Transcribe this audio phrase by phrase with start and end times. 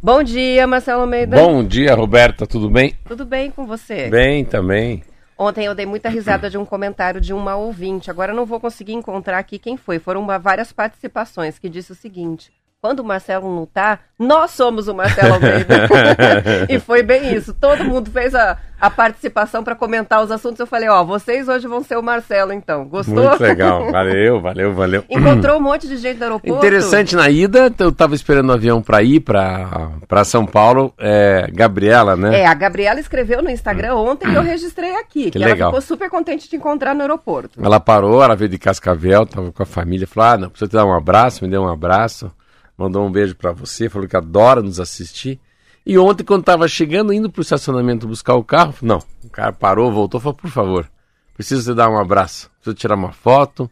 [0.03, 1.35] Bom dia, Marcelo Almeida.
[1.35, 2.95] Bom dia, Roberta, tudo bem?
[3.07, 4.07] Tudo bem com você?
[4.07, 5.03] Bem também.
[5.35, 8.11] Ontem eu dei muita risada de um comentário de uma ouvinte.
[8.11, 9.97] Agora eu não vou conseguir encontrar aqui quem foi.
[9.97, 14.95] Foram várias participações que disse o seguinte: quando o Marcelo não tá, nós somos o
[14.95, 15.87] Marcelo Almeida.
[16.67, 17.53] e foi bem isso.
[17.53, 20.59] Todo mundo fez a, a participação para comentar os assuntos.
[20.59, 22.85] Eu falei: ó, vocês hoje vão ser o Marcelo, então.
[22.85, 23.29] Gostou?
[23.29, 23.91] Muito legal.
[23.91, 25.05] Valeu, valeu, valeu.
[25.07, 26.57] Encontrou um monte de gente no aeroporto.
[26.57, 32.15] Interessante na ida, eu tava esperando o avião para ir para São Paulo, é, Gabriela,
[32.15, 32.41] né?
[32.41, 35.29] É, a Gabriela escreveu no Instagram ontem e eu registrei aqui.
[35.29, 35.69] Que, ela legal.
[35.69, 37.63] ficou super contente de encontrar no aeroporto.
[37.63, 40.73] Ela parou, ela veio de Cascavel, tava com a família, falou: "Ah, não, precisa te
[40.73, 42.31] dar um abraço", me deu um abraço,
[42.77, 45.39] mandou um beijo para você, falou que adora nos assistir.
[45.85, 49.91] E ontem quando tava chegando indo pro estacionamento buscar o carro, não, o cara parou,
[49.91, 50.89] voltou, falou: "Por favor,
[51.33, 53.69] preciso te dar um abraço, preciso tirar uma foto".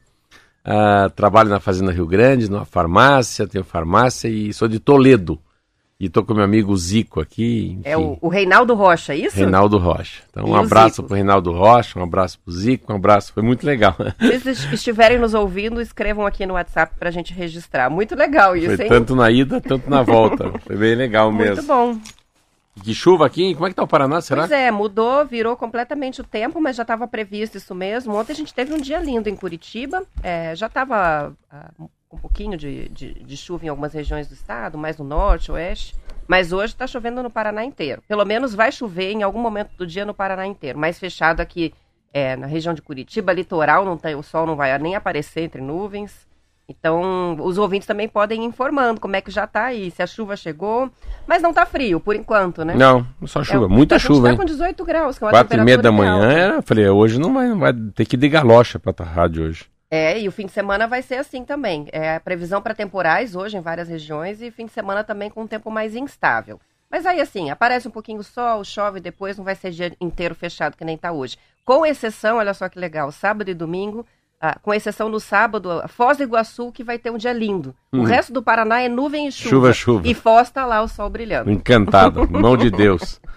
[0.64, 5.39] Ah, trabalho na Fazenda Rio Grande, numa farmácia, tenho farmácia e sou de Toledo.
[6.02, 7.78] E tô com meu amigo Zico aqui.
[7.83, 9.36] É enfim, o, o Reinaldo Rocha, é isso?
[9.36, 10.23] Reinaldo Rocha.
[10.30, 11.08] Então, E um abraço Zico?
[11.08, 13.33] pro Reinaldo Rocha, um abraço pro Zico, um abraço.
[13.33, 13.94] Foi muito legal.
[14.17, 17.89] Se vocês estiverem nos ouvindo, escrevam aqui no WhatsApp pra gente registrar.
[17.89, 18.89] Muito legal isso, Foi hein?
[18.89, 20.53] tanto na ida, tanto na volta.
[20.66, 21.67] Foi bem legal Muito mesmo.
[21.67, 21.97] bom.
[22.81, 24.44] Que chuva aqui, como é que tá o Paraná, será?
[24.44, 28.16] Pois é, mudou, virou completamente o tempo, mas já estava previsto isso mesmo.
[28.16, 31.34] Ontem a gente teve um dia lindo em Curitiba, é, já estava
[32.09, 35.52] com um pouquinho de, de- de chuva em algumas regiões do estado, mais no norte,
[35.52, 35.96] oeste,
[36.28, 38.02] mas hoje está chovendo no Paraná inteiro.
[38.08, 40.78] Pelo menos vai chover em algum momento do dia no Paraná inteiro.
[40.80, 41.72] Mais fechado aqui
[42.12, 45.62] é, na região de Curitiba, litoral, não tem, o sol não vai nem aparecer entre
[45.62, 46.28] nuvens.
[46.68, 50.08] Então, os ouvintes também podem ir informando como é que já tá aí, se a
[50.08, 50.90] chuva chegou,
[51.28, 52.76] mas não tá frio, por enquanto, né?
[52.76, 54.38] Não, só chuva, É, muita a chuva, tá hein?
[54.38, 56.26] com 18 graus, que é uma Quatro e meia da manhã, alta.
[56.31, 59.46] era, falei, hoje não vai, não vai ter que ir de galocha pra tua rádio
[59.46, 59.66] hoje.
[59.91, 61.88] É, e o fim de semana vai ser assim também.
[61.91, 65.41] É a previsão para temporais hoje em várias regiões e fim de semana também com
[65.41, 66.59] um tempo mais instável.
[66.91, 70.35] Mas aí assim, aparece um pouquinho o sol, chove depois, não vai ser dia inteiro
[70.35, 71.38] fechado que nem tá hoje.
[71.66, 74.05] Com exceção, olha só que legal, sábado e domingo,
[74.41, 77.75] ah, com exceção no sábado, Foz do Iguaçu que vai ter um dia lindo.
[77.91, 79.49] O resto do Paraná é nuvem e chuva.
[79.49, 80.07] Chuva, chuva.
[80.07, 81.51] E Foz tá lá o sol brilhando.
[81.51, 83.19] Encantado, mão de Deus.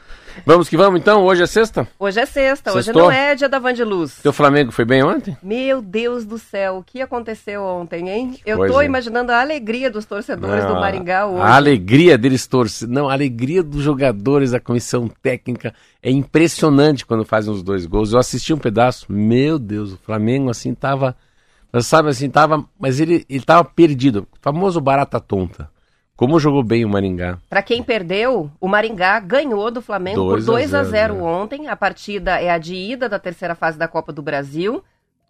[0.45, 1.87] Vamos que vamos então, hoje é sexta?
[1.99, 3.05] Hoje é sexta, hoje Sextou?
[3.05, 4.19] não é dia da Vandiluz.
[4.23, 5.37] Teu Flamengo foi bem ontem?
[5.43, 8.39] Meu Deus do céu, o que aconteceu ontem, hein?
[8.45, 8.85] Eu Pois tô é.
[8.85, 11.43] imaginando a alegria dos torcedores do Não, Maringá hoje.
[11.43, 12.89] A alegria deles torcer.
[12.89, 15.75] Não, a alegria dos jogadores, da comissão técnica.
[16.03, 18.13] É impressionante quando fazem os dois gols.
[18.13, 21.17] Eu assisti um pedaço, meu Deus, o Flamengo assim tava.
[21.73, 22.65] Mas sabe assim, tava.
[22.79, 24.27] Mas ele, ele tava perdido.
[24.33, 25.72] O famoso barata tonta.
[26.23, 27.37] Como jogou bem o Maringá.
[27.51, 31.15] Pra quem perdeu, o Maringá ganhou do Flamengo por 2 a 2 a 0, 0
[31.15, 31.23] né?
[31.23, 31.67] ontem.
[31.67, 34.85] A partida é a de ida da terceira fase da Copa do Brasil.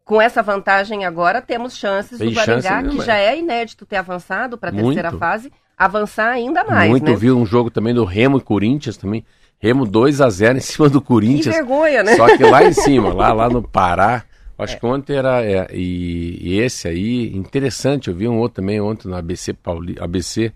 [0.05, 3.87] Com essa vantagem agora, temos chances Tem do Maringá, chance, né, que já é inédito
[3.87, 5.19] ter avançado para a terceira Muito.
[5.19, 7.17] fase, avançar ainda mais, Muito né?
[7.17, 9.25] viu um jogo também do Remo e Corinthians também.
[9.59, 11.55] Remo 2 a 0 em cima do Que Corinthians.
[11.57, 12.17] vergonha, né?
[12.17, 14.25] Só que lá em cima, lá, lá no Pará,
[14.59, 15.43] acho que ontem era.
[15.43, 19.97] é, e, e esse aí, interessante, eu vi um outro também ontem no ABC Pauli,
[19.99, 20.53] ABC,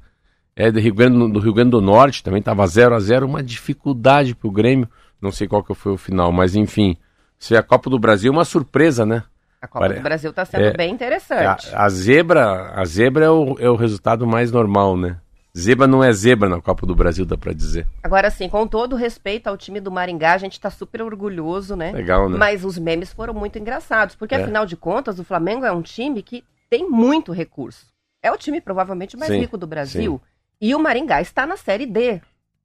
[0.56, 3.42] é do Rio Grande, do Rio Grande do Norte, também estava 0 a 0 uma
[3.42, 4.88] dificuldade pro Grêmio.
[5.20, 6.96] Não sei qual que foi o final, mas enfim.
[7.38, 9.22] Se a Copa do Brasil, uma surpresa, né?
[9.60, 11.68] A Copa Olha, do Brasil tá sendo é- bem interessante.
[11.74, 15.18] A, a zebra, a zebra é o, é o resultado mais normal, né?
[15.58, 17.86] Zebra não é zebra na Copa do Brasil, dá pra dizer.
[18.02, 21.92] Agora, assim, com todo respeito ao time do Maringá, a gente tá super orgulhoso, né?
[21.92, 22.36] Legal, né?
[22.36, 24.42] Mas os memes foram muito engraçados, porque É.
[24.42, 27.86] afinal de contas, o Flamengo é um time que tem muito recurso.
[28.22, 30.20] É o time provavelmente mais Sim, rico do Brasil.
[30.60, 32.20] E o Maringá está na Série D,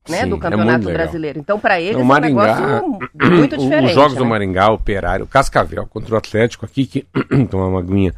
[0.09, 1.03] né, Sim, do é Campeonato muito legal.
[1.03, 1.39] Brasileiro.
[1.39, 2.99] Então, para eles, O é um Maringá, negócio
[3.29, 3.89] muito o- diferente.
[3.89, 4.19] Os jogos né?
[4.19, 7.05] do Maringá, Operário, Cascavel contra o Atlético aqui, que
[7.49, 8.13] tomar uma aguinha,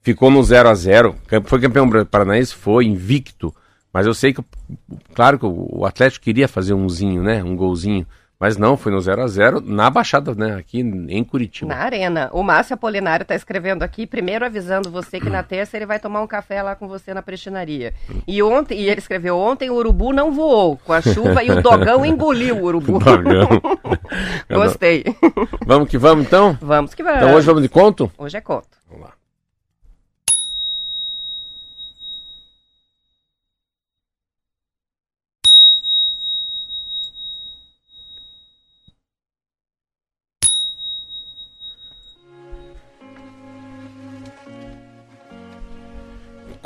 [0.00, 1.14] ficou no 0 a 0
[1.44, 3.54] Foi campeão paranaense, foi invicto.
[3.92, 4.42] Mas eu sei que,
[5.14, 7.42] claro que o o Atlético queria fazer umzinho, né?
[7.42, 8.06] Um golzinho.
[8.38, 10.56] Mas não, foi no 0 a 0 na Baixada, né?
[10.56, 11.74] Aqui em Curitiba.
[11.74, 12.28] Na arena.
[12.32, 16.20] O Márcio Apolinário está escrevendo aqui, primeiro avisando você que na terça ele vai tomar
[16.20, 17.94] um café lá com você na prestinaria.
[18.26, 21.62] E ontem, e ele escreveu, ontem o urubu não voou com a chuva e o
[21.62, 22.98] dogão engoliu o urubu.
[23.00, 23.48] Dogão.
[24.50, 25.04] Gostei.
[25.64, 26.58] vamos que vamos então?
[26.60, 27.22] Vamos que vamos.
[27.22, 28.12] Então hoje vamos de conto?
[28.18, 28.68] Hoje é conto.
[28.90, 29.15] Vamos lá.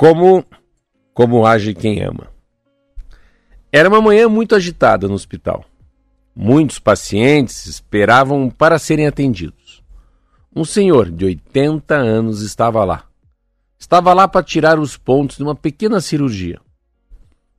[0.01, 0.43] Como,
[1.13, 2.27] como age quem ama?
[3.71, 5.63] Era uma manhã muito agitada no hospital.
[6.35, 9.83] Muitos pacientes esperavam para serem atendidos.
[10.55, 13.03] Um senhor de 80 anos estava lá.
[13.77, 16.59] Estava lá para tirar os pontos de uma pequena cirurgia.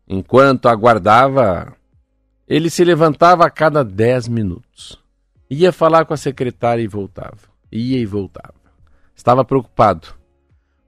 [0.09, 1.77] Enquanto aguardava,
[2.49, 4.99] ele se levantava a cada 10 minutos.
[5.49, 7.39] Ia falar com a secretária e voltava.
[7.71, 8.57] Ia e voltava.
[9.15, 10.21] Estava preocupado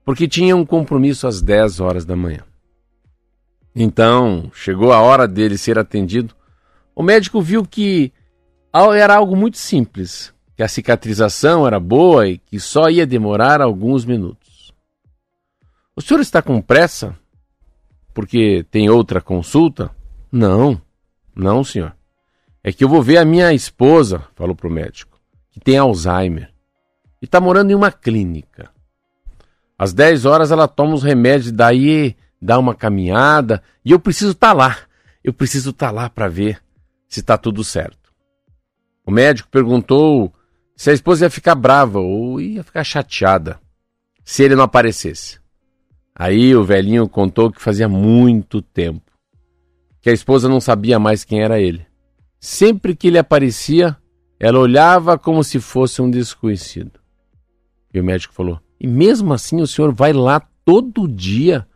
[0.04, 2.44] porque tinha um compromisso às 10 horas da manhã.
[3.74, 6.34] Então, chegou a hora dele ser atendido.
[6.94, 8.12] O médico viu que
[8.96, 14.04] era algo muito simples, que a cicatrização era boa e que só ia demorar alguns
[14.04, 14.72] minutos.
[15.96, 17.16] O senhor está com pressa?
[18.12, 19.90] Porque tem outra consulta?
[20.30, 20.80] Não,
[21.34, 21.96] não, senhor.
[22.62, 25.18] É que eu vou ver a minha esposa, falou para o médico,
[25.50, 26.52] que tem Alzheimer
[27.20, 28.70] e está morando em uma clínica.
[29.78, 34.48] Às 10 horas ela toma os remédios, daí dá uma caminhada e eu preciso estar
[34.48, 34.78] tá lá.
[35.22, 36.60] Eu preciso estar tá lá para ver
[37.08, 38.12] se está tudo certo.
[39.06, 40.32] O médico perguntou
[40.76, 43.60] se a esposa ia ficar brava ou ia ficar chateada
[44.24, 45.38] se ele não aparecesse.
[46.14, 49.04] Aí o velhinho contou que fazia muito tempo
[50.04, 51.86] que a esposa não sabia mais quem era ele.
[52.38, 53.96] Sempre que ele aparecia,
[54.38, 57.00] ela olhava como se fosse um desconhecido.
[57.92, 61.66] E o médico falou: e mesmo assim o senhor vai lá todo dia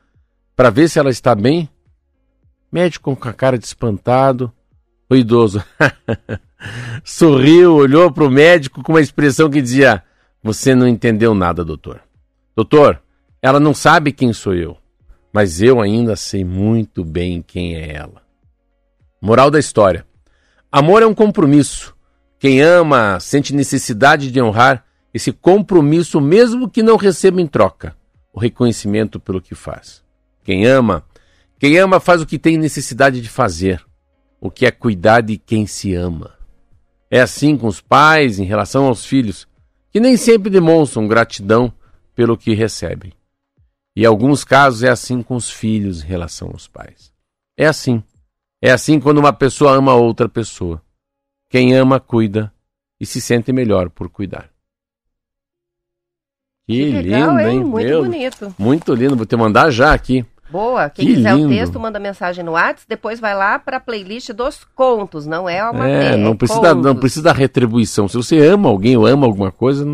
[0.55, 1.66] para ver se ela está bem?
[2.70, 4.52] Médico com a cara de espantado.
[5.08, 5.64] O idoso
[7.02, 10.05] sorriu, olhou para o médico com uma expressão que dizia:
[10.43, 12.02] Você não entendeu nada, doutor.
[12.55, 13.00] Doutor,
[13.40, 14.76] ela não sabe quem sou eu,
[15.32, 18.20] mas eu ainda sei muito bem quem é ela.
[19.19, 20.04] Moral da história:
[20.70, 21.96] Amor é um compromisso.
[22.38, 27.96] Quem ama sente necessidade de honrar esse compromisso, mesmo que não receba em troca
[28.32, 30.02] o reconhecimento pelo que faz.
[30.44, 31.05] Quem ama,
[31.58, 33.84] quem ama faz o que tem necessidade de fazer,
[34.40, 36.34] o que é cuidar de quem se ama.
[37.10, 39.49] É assim com os pais em relação aos filhos,
[39.90, 41.72] que nem sempre demonstram gratidão
[42.14, 43.12] pelo que recebem.
[43.96, 47.12] E em alguns casos é assim com os filhos em relação aos pais.
[47.56, 48.02] É assim.
[48.62, 50.82] É assim quando uma pessoa ama outra pessoa.
[51.50, 52.52] Quem ama, cuida
[53.00, 54.50] e se sente melhor por cuidar.
[56.69, 57.65] Que, que legal, lindo, hein?
[57.65, 58.55] Muito Meu, bonito.
[58.59, 60.23] Muito lindo, vou te mandar já aqui.
[60.50, 60.88] Boa.
[60.91, 61.47] Quem que quiser lindo.
[61.47, 65.49] o texto, manda mensagem no WhatsApp, depois vai lá para a playlist dos contos, não
[65.49, 68.06] é uma É, não precisa, não precisa da retribuição.
[68.06, 69.87] Se você ama alguém ou ama alguma coisa,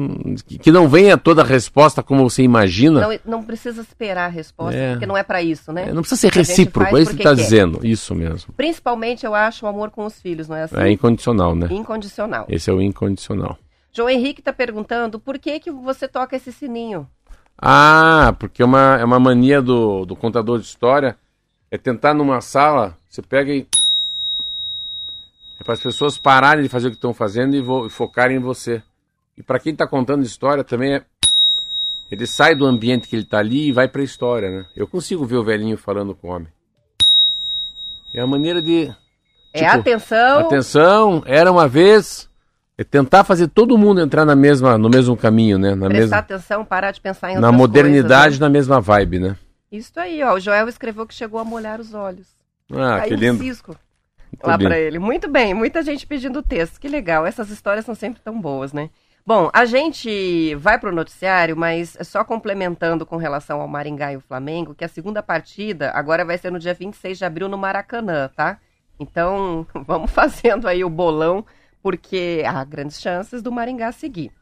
[0.61, 3.00] que não venha toda a resposta como você imagina.
[3.00, 4.93] Não, não precisa esperar a resposta, é.
[4.93, 5.88] porque não é para isso, né?
[5.88, 7.81] É, não precisa ser recíproco, é isso que está dizendo.
[7.85, 8.53] Isso mesmo.
[8.56, 10.77] Principalmente, eu acho, o amor com os filhos, não é assim?
[10.77, 11.69] É incondicional, né?
[11.70, 12.47] Incondicional.
[12.49, 13.59] Esse é o incondicional.
[13.94, 17.08] João Henrique está perguntando por que, que você toca esse sininho.
[17.56, 21.17] Ah, porque é uma, é uma mania do, do contador de história.
[21.70, 23.67] É tentar numa sala, você pega e.
[25.61, 28.36] É para as pessoas pararem de fazer o que estão fazendo e, vo, e focarem
[28.36, 28.82] em você.
[29.39, 31.05] E para quem está contando história também é.
[32.10, 34.67] Ele sai do ambiente que ele está ali e vai para a história, né?
[34.77, 36.48] Eu consigo ver o velhinho falando com o homem.
[38.13, 38.93] É a maneira de.
[39.53, 40.39] É tipo, atenção.
[40.41, 42.29] Atenção, era uma vez.
[42.76, 45.74] É tentar fazer todo mundo entrar na mesma, no mesmo caminho, né?
[45.74, 48.46] Na Prestar mesma, atenção, parar de pensar em Na modernidade, coisas, né?
[48.46, 49.36] na mesma vibe, né?
[49.70, 50.34] Isso aí, ó.
[50.34, 52.28] O Joel escreveu que chegou a molhar os olhos.
[52.72, 53.34] Ah, Caiu que lindo.
[53.43, 53.76] Um cisco
[54.43, 54.98] lá para ele.
[54.98, 56.81] Muito bem, muita gente pedindo texto.
[56.81, 57.24] Que legal.
[57.24, 58.90] Essas histórias são sempre tão boas, né?
[59.26, 64.16] Bom, a gente vai para o noticiário, mas só complementando com relação ao Maringá e
[64.16, 67.56] o Flamengo, que a segunda partida agora vai ser no dia 26 de abril no
[67.56, 68.58] Maracanã, tá?
[69.00, 71.44] Então, vamos fazendo aí o bolão
[71.84, 74.32] porque há grandes chances do Maringá seguir.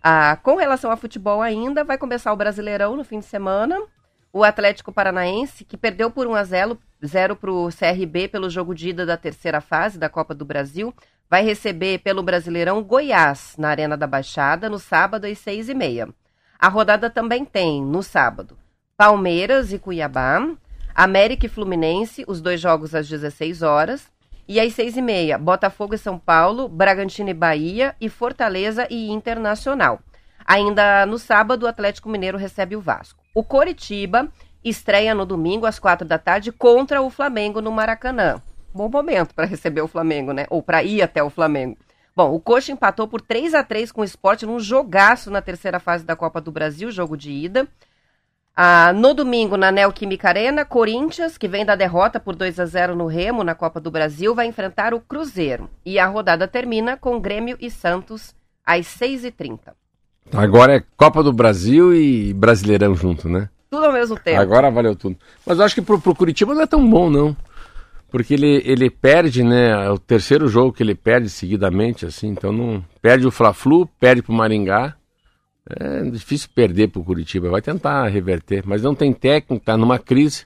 [0.00, 3.76] Ah, com relação ao futebol ainda, vai começar o Brasileirão no fim de semana.
[4.32, 6.78] O Atlético Paranaense, que perdeu por 1 a 0
[7.40, 10.94] para o CRB pelo jogo de ida da terceira fase da Copa do Brasil,
[11.28, 16.14] vai receber pelo Brasileirão Goiás, na Arena da Baixada, no sábado às 6h30.
[16.56, 18.56] A rodada também tem, no sábado,
[18.96, 20.48] Palmeiras e Cuiabá,
[20.94, 24.12] América e Fluminense, os dois jogos às 16 horas.
[24.48, 29.10] E às seis e meia, Botafogo e São Paulo, Bragantino e Bahia e Fortaleza e
[29.10, 30.00] Internacional.
[30.44, 33.22] Ainda no sábado, o Atlético Mineiro recebe o Vasco.
[33.34, 34.28] O Coritiba
[34.64, 38.42] estreia no domingo às quatro da tarde contra o Flamengo no Maracanã.
[38.74, 40.46] Bom momento para receber o Flamengo, né?
[40.50, 41.76] Ou para ir até o Flamengo.
[42.14, 45.80] Bom, o Coxa empatou por 3 a 3 com o esporte num jogaço na terceira
[45.80, 47.66] fase da Copa do Brasil, jogo de ida.
[48.54, 52.94] Ah, no domingo, na Neoquímica Arena, Corinthians, que vem da derrota por 2 a 0
[52.94, 55.70] no Remo na Copa do Brasil, vai enfrentar o Cruzeiro.
[55.86, 59.72] E a rodada termina com Grêmio e Santos às 6h30.
[60.34, 63.48] Agora é Copa do Brasil e Brasileirão junto, né?
[63.70, 64.40] Tudo ao mesmo tempo.
[64.40, 65.16] Agora valeu tudo.
[65.46, 67.34] Mas eu acho que pro, pro Curitiba não é tão bom, não.
[68.10, 69.70] Porque ele, ele perde, né?
[69.86, 72.28] É o terceiro jogo que ele perde seguidamente, assim.
[72.28, 72.84] Então não.
[73.00, 74.94] Perde o Fla-Flu, perde pro Maringá.
[75.68, 77.48] É difícil perder pro Curitiba.
[77.48, 78.62] Vai tentar reverter.
[78.66, 80.44] Mas não tem técnico, tá numa crise.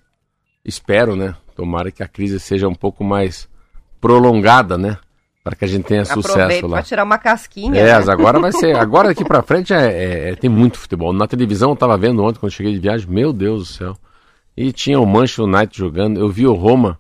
[0.65, 1.35] Espero, né?
[1.55, 3.49] Tomara que a crise seja um pouco mais
[4.01, 4.99] prolongada, né?
[5.43, 6.77] Para que a gente tenha sucesso lá.
[6.79, 7.81] pra tirar uma casquinha.
[7.81, 8.13] É, né?
[8.13, 8.75] agora vai ser.
[8.77, 11.13] Agora daqui pra frente é, é- é- tem muito futebol.
[11.13, 13.97] Na televisão eu tava vendo ontem quando cheguei de viagem, meu Deus do céu.
[14.57, 16.19] E tinha o Manchester United jogando.
[16.19, 16.99] Eu vi o Roma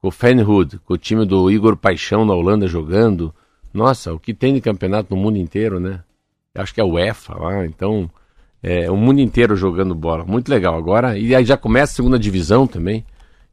[0.00, 3.34] com o Feyenoord, com o time do Igor Paixão na Holanda jogando.
[3.72, 6.00] Nossa, o que tem de campeonato no mundo inteiro, né?
[6.56, 8.10] Acho que é o UEFA lá, então.
[8.62, 10.24] É o mundo inteiro jogando bola.
[10.24, 10.76] Muito legal.
[10.76, 13.04] Agora, e aí já começa a segunda divisão também.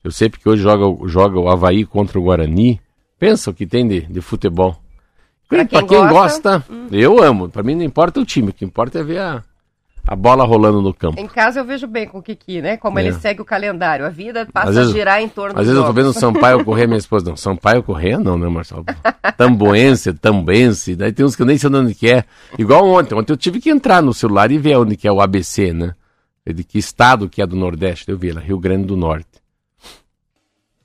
[0.04, 2.80] Eu sei porque hoje joga, o- joga o Havaí contra o Guarani.
[3.20, 4.76] Pensa o que tem de, de futebol.
[5.48, 7.48] Pra Pra quem quem, gosta, gosta, eu amo.
[7.48, 9.44] Pra mim não importa o time, o que importa é ver a,
[10.06, 11.20] a bola rolando no campo.
[11.20, 12.76] Em casa eu vejo bem com o Kiki, né?
[12.78, 13.04] Como É.
[13.04, 14.06] ele segue o calendário.
[14.06, 16.64] A vida passa vezes- a girar em torno Às vezes eu tô vendo o Sampaio
[16.66, 18.86] correr, minha esposa, não, Sampaio correr não, né, Marcelo?
[19.38, 22.26] Tamboense, Tambense, daí tem uns que eu nem sei de onde que é.
[22.60, 25.22] Igual ontem, ontem eu tive que entrar no celular e ver onde que é o
[25.22, 25.96] ABC, né?
[26.46, 29.42] De que estado que é do Nordeste, eu vi lá, Rio Grande do Norte.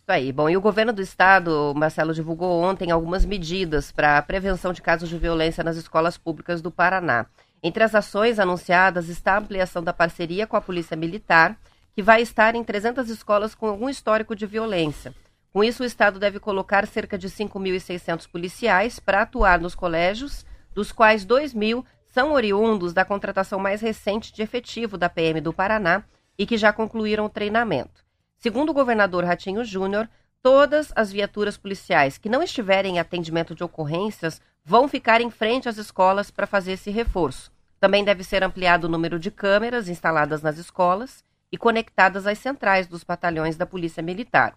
[0.00, 0.32] Isso aí.
[0.32, 4.80] Bom, e o governo do estado, Marcelo, divulgou ontem algumas medidas para a prevenção de
[4.80, 7.26] casos de violência nas escolas públicas do Paraná.
[7.62, 11.58] Entre as ações anunciadas está a ampliação da parceria com a Polícia Militar,
[11.92, 15.12] que vai estar em 300 escolas com algum histórico de violência.
[15.52, 20.92] Com isso, o estado deve colocar cerca de 5.600 policiais para atuar nos colégios, dos
[20.92, 26.04] quais 2 mil são oriundos da contratação mais recente de efetivo da PM do Paraná
[26.38, 28.04] e que já concluíram o treinamento.
[28.38, 30.08] Segundo o governador Ratinho Júnior,
[30.40, 35.66] todas as viaturas policiais que não estiverem em atendimento de ocorrências vão ficar em frente
[35.66, 37.50] às escolas para fazer esse reforço.
[37.80, 42.86] Também deve ser ampliado o número de câmeras instaladas nas escolas e conectadas às centrais
[42.86, 44.52] dos batalhões da Polícia Militar.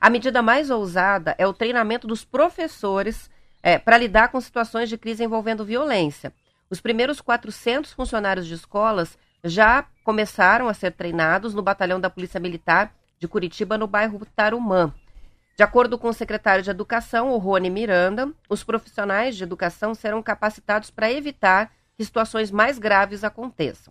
[0.00, 3.28] A medida mais ousada é o treinamento dos professores
[3.84, 6.32] para lidar com situações de crise envolvendo violência.
[6.70, 12.38] Os primeiros 400 funcionários de escolas já começaram a ser treinados no batalhão da Polícia
[12.38, 14.94] Militar de Curitiba, no bairro Tarumã.
[15.56, 20.22] De acordo com o secretário de Educação, o Rony Miranda, os profissionais de educação serão
[20.22, 23.90] capacitados para evitar que situações mais graves aconteçam.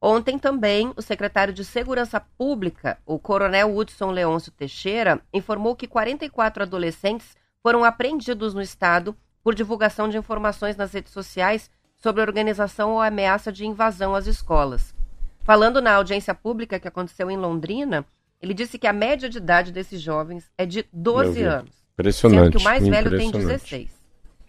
[0.00, 6.62] Ontem também, o secretário de Segurança Pública, o coronel Hudson Leôncio Teixeira, informou que 44
[6.62, 13.00] adolescentes foram apreendidos no estado por divulgação de informações nas redes sociais sobre organização ou
[13.00, 14.94] ameaça de invasão às escolas.
[15.40, 18.06] Falando na audiência pública que aconteceu em Londrina,
[18.40, 21.54] ele disse que a média de idade desses jovens é de 12 Deus.
[21.54, 22.40] anos, Impressionante.
[22.44, 23.60] sendo que o mais velho tem impressionante.
[23.60, 24.00] 16.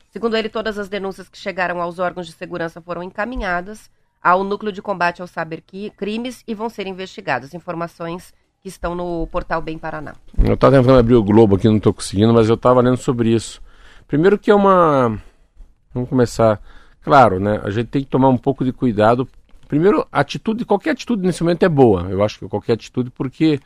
[0.09, 3.89] Segundo ele, todas as denúncias que chegaram aos órgãos de segurança foram encaminhadas
[4.21, 7.53] ao Núcleo de Combate aos Cybercrimes e vão ser investigadas.
[7.53, 10.13] Informações que estão no portal Bem Paraná.
[10.37, 13.33] Eu estava tentando abrir o Globo aqui, não estou conseguindo, mas eu estava lendo sobre
[13.33, 13.61] isso.
[14.07, 15.17] Primeiro que é uma.
[15.93, 16.61] Vamos começar.
[17.01, 17.59] Claro, né?
[17.63, 19.27] A gente tem que tomar um pouco de cuidado.
[19.67, 22.07] Primeiro, atitude, qualquer atitude nesse momento é boa.
[22.09, 23.59] Eu acho que qualquer atitude, porque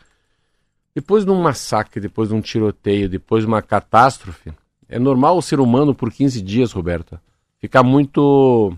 [0.95, 4.53] depois de um massacre, depois de um tiroteio, depois de uma catástrofe,
[4.87, 7.21] é normal o ser humano por 15 dias, Roberta,
[7.59, 8.73] ficar muito.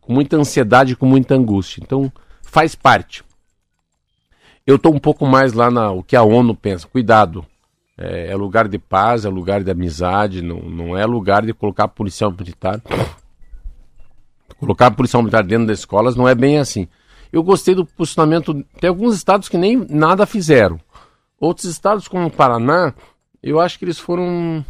[0.00, 1.80] com muita ansiedade, com muita angústia.
[1.82, 3.24] Então, faz parte.
[4.64, 6.86] Eu estou um pouco mais lá na o que a ONU pensa.
[6.86, 7.44] Cuidado.
[7.98, 11.88] É, é lugar de paz, é lugar de amizade, não, não é lugar de colocar
[11.88, 12.80] policial militar.
[14.58, 16.86] Colocar policial militar dentro das escolas não é bem assim.
[17.32, 18.64] Eu gostei do posicionamento.
[18.80, 20.80] Tem alguns estados que nem nada fizeram.
[21.38, 22.94] Outros estados, como o Paraná,
[23.42, 24.64] eu acho que eles foram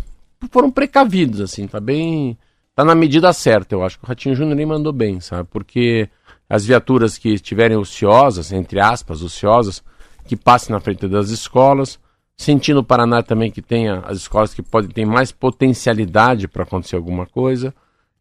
[0.50, 2.36] foram precavidos, assim, tá bem.
[2.74, 5.48] Tá na medida certa, eu acho que o Ratinho Júnior nem mandou bem, sabe?
[5.50, 6.10] Porque
[6.48, 9.82] as viaturas que estiverem ociosas, entre aspas, ociosas,
[10.26, 11.98] que passem na frente das escolas.
[12.36, 16.96] Sentindo o Paraná também que tenha as escolas que podem ter mais potencialidade para acontecer
[16.96, 17.74] alguma coisa.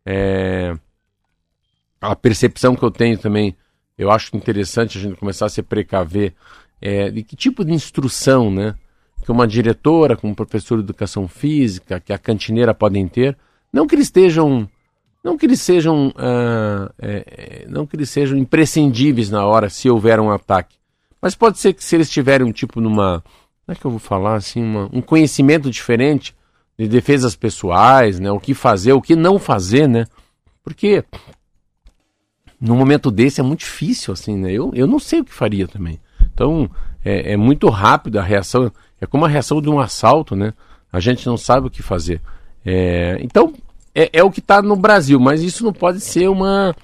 [0.06, 0.74] É...
[2.00, 3.56] A percepção que eu tenho também,
[3.98, 6.34] eu acho interessante a gente começar a se precaver
[6.82, 8.75] é, de que tipo de instrução, né?
[9.24, 13.38] Que uma diretora, como um professor de educação física, que a cantineira podem ter,
[13.72, 14.70] não que eles estejam
[15.24, 20.20] não que eles sejam ah, é, não que eles sejam imprescindíveis na hora se houver
[20.20, 20.75] um ataque
[21.20, 23.24] mas pode ser que se eles tiverem um tipo numa
[23.65, 26.36] como é que eu vou falar assim uma, um conhecimento diferente
[26.77, 28.32] de defesas pessoais, né?
[28.32, 30.05] O que fazer, o que não fazer, né?
[30.63, 31.03] Porque
[32.60, 34.51] num momento desse é muito difícil, assim, né?
[34.51, 36.00] Eu, eu não sei o que faria também.
[36.36, 36.70] Então,
[37.04, 38.70] é, é muito rápido a reação.
[39.00, 40.54] É como a reação de um assalto, né?
[40.92, 42.22] A gente não sabe o que fazer.
[42.65, 43.54] É, então,
[43.94, 46.75] é, é o que está no Brasil, mas isso não pode ser uma.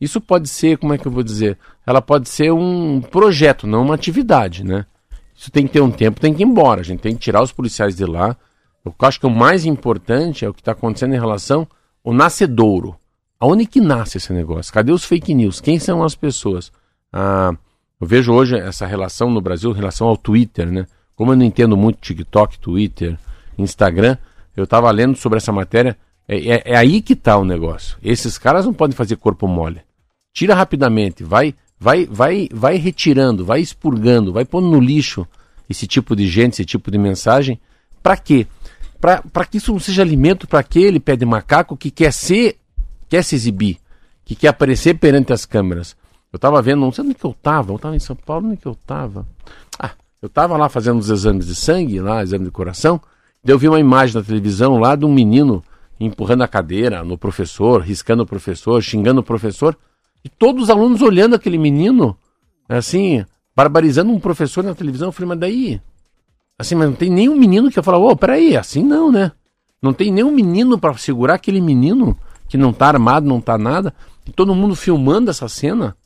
[0.00, 1.58] Isso pode ser, como é que eu vou dizer?
[1.84, 4.86] Ela pode ser um projeto, não uma atividade, né?
[5.34, 6.80] Isso tem que ter um tempo, tem que ir embora.
[6.80, 8.36] A gente tem que tirar os policiais de lá.
[8.84, 11.66] Eu acho que o mais importante é o que está acontecendo em relação
[12.04, 12.96] ao nascedouro.
[13.40, 14.72] Aonde que nasce esse negócio?
[14.72, 15.60] Cadê os fake news?
[15.60, 16.70] Quem são as pessoas?
[17.12, 17.52] Ah,
[18.02, 20.88] eu vejo hoje essa relação no Brasil, relação ao Twitter, né?
[21.14, 23.16] Como eu não entendo muito TikTok, Twitter,
[23.56, 24.16] Instagram,
[24.56, 25.96] eu estava lendo sobre essa matéria.
[26.26, 27.96] É, é, é aí que está o negócio.
[28.02, 29.82] Esses caras não podem fazer corpo mole.
[30.34, 35.24] Tira rapidamente, vai, vai, vai, vai retirando, vai expurgando, vai pondo no lixo
[35.70, 37.60] esse tipo de gente, esse tipo de mensagem.
[38.02, 38.48] Para quê?
[39.00, 42.56] Para que isso não seja alimento para aquele pé de macaco que quer ser,
[43.08, 43.78] quer se exibir,
[44.24, 45.94] que quer aparecer perante as câmeras.
[46.32, 48.56] Eu estava vendo, não sei onde que eu estava, eu estava em São Paulo, onde
[48.56, 49.26] que eu estava?
[49.78, 53.00] Ah, eu estava lá fazendo os exames de sangue, lá, exame de coração,
[53.44, 55.62] daí eu vi uma imagem na televisão lá de um menino
[56.00, 59.76] empurrando a cadeira no professor, riscando o professor, xingando o professor,
[60.24, 62.16] e todos os alunos olhando aquele menino,
[62.68, 63.24] assim,
[63.54, 65.08] barbarizando um professor na televisão.
[65.08, 65.80] Eu falei, mas daí?
[66.58, 69.32] Assim, mas não tem nenhum menino que eu falo, ô, oh, peraí, assim não, né?
[69.82, 72.16] Não tem nenhum menino para segurar aquele menino
[72.48, 73.92] que não tá armado, não tá nada,
[74.24, 75.96] e todo mundo filmando essa cena.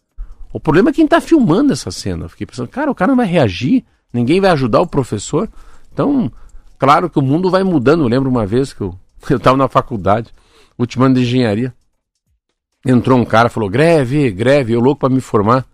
[0.57, 2.25] O problema é quem está filmando essa cena.
[2.25, 5.51] Eu fiquei pensando, cara, o cara não vai reagir, ninguém vai ajudar o professor.
[5.93, 6.33] Então,
[6.79, 8.05] claro que o mundo vai mudando.
[8.05, 8.99] Eu lembro uma vez que eu
[9.37, 10.33] estava na faculdade,
[10.79, 11.75] último ano de engenharia.
[12.87, 15.67] Entrou um cara, falou, greve, greve, eu louco para me formar.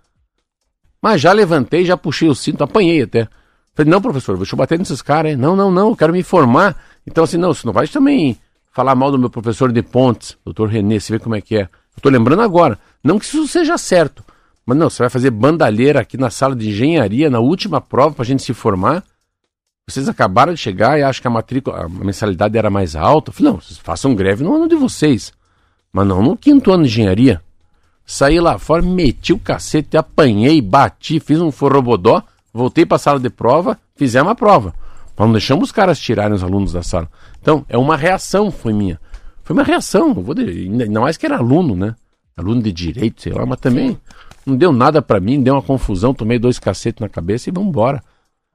[1.00, 3.28] Mas já levantei, já puxei o cinto, apanhei até.
[3.76, 5.36] Falei, não, professor, deixa eu bater nesses caras, hein?
[5.36, 6.76] Não, não, não, eu quero me formar.
[7.06, 8.36] Então, assim, não, você não vai também
[8.72, 11.62] falar mal do meu professor de Pontes, doutor Renê, você vê como é que é.
[11.62, 12.76] Eu tô lembrando agora.
[13.04, 14.24] Não que isso seja certo,
[14.64, 18.22] mas não, você vai fazer bandalheira aqui na sala de engenharia, na última prova para
[18.22, 19.02] a gente se formar.
[19.88, 23.30] Vocês acabaram de chegar e acham que a matrícula, a mensalidade era mais alta.
[23.30, 25.32] Eu falei, não, vocês façam greve no ano de vocês.
[25.92, 27.42] Mas não no quinto ano de engenharia.
[28.06, 32.22] Saí lá fora, meti o cacete, apanhei, bati, fiz um forrobodó,
[32.52, 34.74] voltei para a sala de prova, fizemos a prova.
[35.16, 37.08] Mas não deixamos os caras tirarem os alunos da sala.
[37.40, 39.00] Então, é uma reação, foi minha.
[39.42, 41.94] Foi uma reação, vou dizer, ainda mais que era aluno, né?
[42.36, 43.98] Aluno de direito, sei lá, mas também Sim.
[44.44, 47.68] Não deu nada para mim, deu uma confusão, tomei dois cacetes na cabeça e vamos
[47.68, 48.02] embora.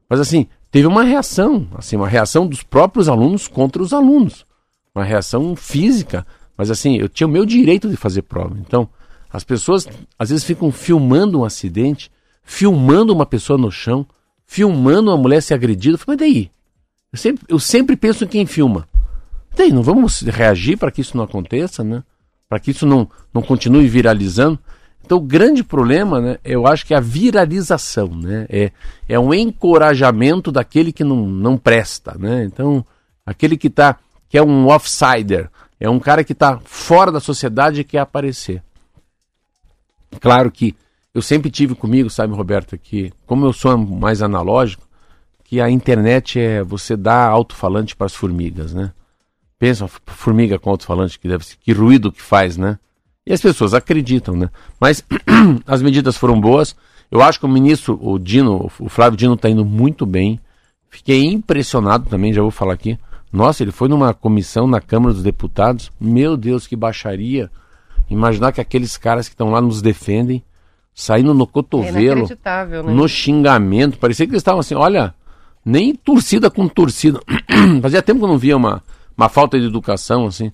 [0.10, 4.46] Mas assim, teve uma reação, assim, uma reação dos próprios alunos contra os alunos.
[4.94, 6.26] Uma reação física,
[6.58, 8.58] mas assim, eu tinha o meu direito de fazer prova.
[8.60, 8.90] Então,
[9.32, 12.12] as pessoas às vezes ficam filmando um acidente,
[12.44, 14.06] filmando uma pessoa no chão,
[14.46, 15.96] filmando uma mulher ser agredida.
[15.96, 16.52] Eu falei, mas daí?
[17.12, 18.88] Eu sempre, eu sempre penso em quem filma.
[19.56, 22.04] Daí, não vamos reagir para que isso não aconteça, né?
[22.48, 24.58] Para que isso não, não continue viralizando.
[25.08, 28.46] Então, o grande problema, né, eu acho que é a viralização, né?
[28.50, 28.74] É,
[29.08, 32.44] é um encorajamento daquele que não, não presta, né?
[32.44, 32.86] Então,
[33.26, 33.96] aquele que tá,
[34.28, 38.62] que é um offsider, é um cara que está fora da sociedade e quer aparecer.
[40.20, 40.76] Claro que
[41.14, 44.86] eu sempre tive comigo, sabe, Roberto, que como eu sou mais analógico,
[45.46, 48.92] que a internet é você dar alto-falante para as formigas, né?
[49.58, 52.78] Pensa formiga com alto-falante que deve que ruído que faz, né?
[53.28, 54.50] E as pessoas acreditam, né?
[54.80, 55.04] Mas
[55.68, 56.74] as medidas foram boas.
[57.12, 60.40] Eu acho que o ministro, o Dino, o Flávio Dino está indo muito bem.
[60.90, 62.98] Fiquei impressionado também, já vou falar aqui.
[63.32, 65.92] Nossa, ele foi numa comissão na Câmara dos Deputados.
[66.00, 67.52] Meu Deus, que baixaria.
[68.10, 70.42] Imaginar que aqueles caras que estão lá nos defendem,
[70.96, 72.94] saindo no cotovelo, é né?
[72.94, 73.98] no xingamento.
[73.98, 75.14] Parecia que eles estavam assim, olha,
[75.66, 77.20] nem torcida com torcida.
[77.82, 78.82] Fazia tempo que eu não via uma,
[79.18, 80.50] uma falta de educação assim.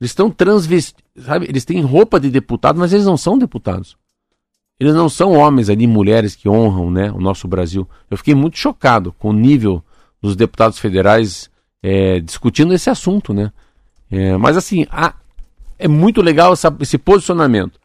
[0.00, 1.46] Eles estão transvestidos, sabe?
[1.48, 3.96] Eles têm roupa de deputado, mas eles não são deputados.
[4.78, 7.88] Eles não são homens ali, mulheres que honram né, o nosso Brasil.
[8.08, 9.82] Eu fiquei muito chocado com o nível
[10.22, 11.50] dos deputados federais
[11.82, 13.52] é, discutindo esse assunto, né?
[14.10, 15.14] É, mas assim, a,
[15.78, 17.78] é muito legal essa, esse posicionamento.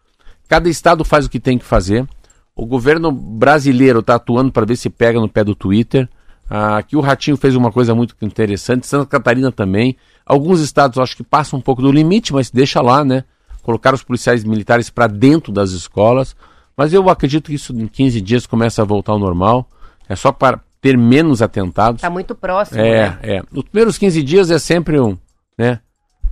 [0.48, 2.08] Cada estado faz o que tem que fazer.
[2.56, 6.08] O governo brasileiro está atuando para ver se pega no pé do Twitter.
[6.50, 9.98] Ah, aqui o Ratinho fez uma coisa muito interessante, Santa Catarina também.
[10.26, 13.24] Alguns estados acho que passam um pouco do limite, mas deixa lá, né?
[13.62, 16.36] Colocar os policiais militares para dentro das escolas.
[16.76, 19.68] Mas eu acredito que isso em 15 dias começa a voltar ao normal.
[20.08, 22.00] É só para ter menos atentados.
[22.00, 22.80] Está muito próximo.
[22.80, 23.20] É, né?
[23.22, 23.44] é.
[23.52, 25.18] Nos primeiros 15 dias é sempre um,
[25.58, 25.80] né?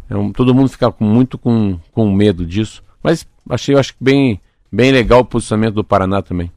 [0.09, 2.83] É um, todo mundo fica com, muito com, com medo disso.
[3.01, 6.51] Mas achei, eu acho bem, bem legal o posicionamento do Paraná também.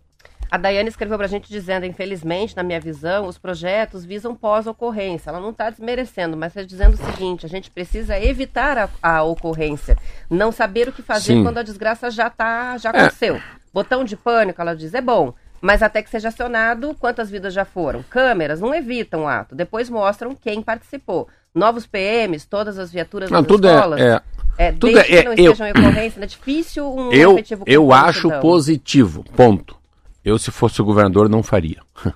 [0.54, 5.30] A Daiane escreveu pra gente dizendo, infelizmente, na minha visão, os projetos visam pós-ocorrência.
[5.30, 9.24] Ela não está desmerecendo, mas está dizendo o seguinte: a gente precisa evitar a, a
[9.24, 9.98] ocorrência.
[10.30, 11.42] Não saber o que fazer Sim.
[11.42, 12.98] quando a desgraça já tá, já É.
[13.00, 13.40] aconteceu.
[13.72, 15.34] Botão de pânico, ela diz, é bom.
[15.60, 18.04] Mas até que seja acionado, quantas vidas já foram?
[18.04, 21.26] Câmeras não evitam o ato, depois mostram quem participou.
[21.52, 24.00] Novos PMs, todas as viaturas Não, tudo escolas.
[24.00, 24.22] é,
[24.56, 27.36] é, É, tudo é- que não eu- em ocorrência, é difícil um eu,
[27.66, 28.40] eu acho dano.
[28.40, 29.82] positivo, ponto.
[30.24, 31.80] Eu, se fosse o governador, não faria.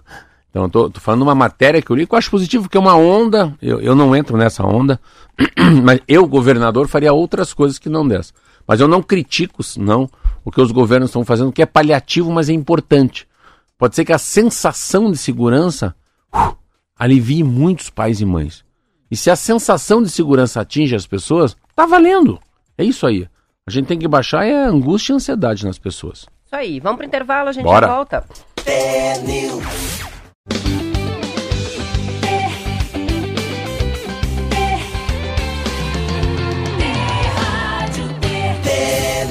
[0.51, 2.97] Então, tô falando uma matéria que eu li que eu acho positivo, que é uma
[2.97, 4.99] onda, eu, eu não entro nessa onda,
[5.85, 8.33] mas eu, governador, faria outras coisas que não dessa.
[8.67, 10.11] Mas eu não critico, não,
[10.45, 13.29] o que os governos estão fazendo, que é paliativo, mas é importante.
[13.77, 15.95] Pode ser que a sensação de segurança
[16.35, 16.57] uh,
[16.99, 18.65] alivie muitos pais e mães.
[19.11, 22.39] E se a sensação de segurança atinge as pessoas, tá valendo.
[22.77, 23.29] É isso aí.
[23.67, 26.27] A gente tem que baixar é a angústia e a ansiedade nas pessoas.
[26.49, 27.87] Isso aí, vamos pro intervalo, a gente Bora.
[27.87, 28.25] volta.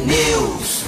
[0.06, 0.84] News.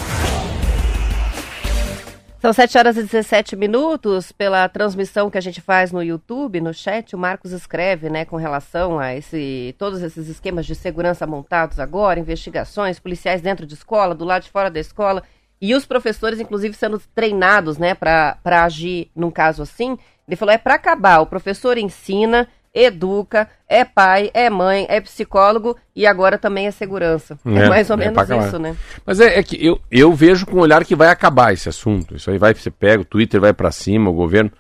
[2.39, 4.31] São 7 horas e 17 minutos.
[4.31, 8.35] Pela transmissão que a gente faz no YouTube, no chat, o Marcos escreve, né, com
[8.35, 14.13] relação a esse, todos esses esquemas de segurança montados agora, investigações, policiais dentro de escola,
[14.13, 15.23] do lado de fora da escola,
[15.62, 19.98] e os professores, inclusive, sendo treinados, né, para agir num caso assim.
[20.28, 21.19] Ele falou: é para acabar.
[21.19, 27.38] O professor ensina, educa, é pai, é mãe, é psicólogo e agora também é segurança.
[27.45, 28.76] É, É, mais ou é menos isso, né?
[29.06, 32.15] Mas é, é que eu, eu vejo com um olhar que vai acabar esse assunto.
[32.15, 34.52] Isso aí vai, você pega, o Twitter vai pra cima, o governo.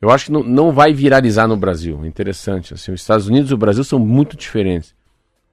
[0.00, 2.00] Eu acho que não, não vai viralizar no Brasil.
[2.02, 2.74] É interessante.
[2.74, 4.94] Assim, os Estados Unidos e o Brasil são muito diferentes.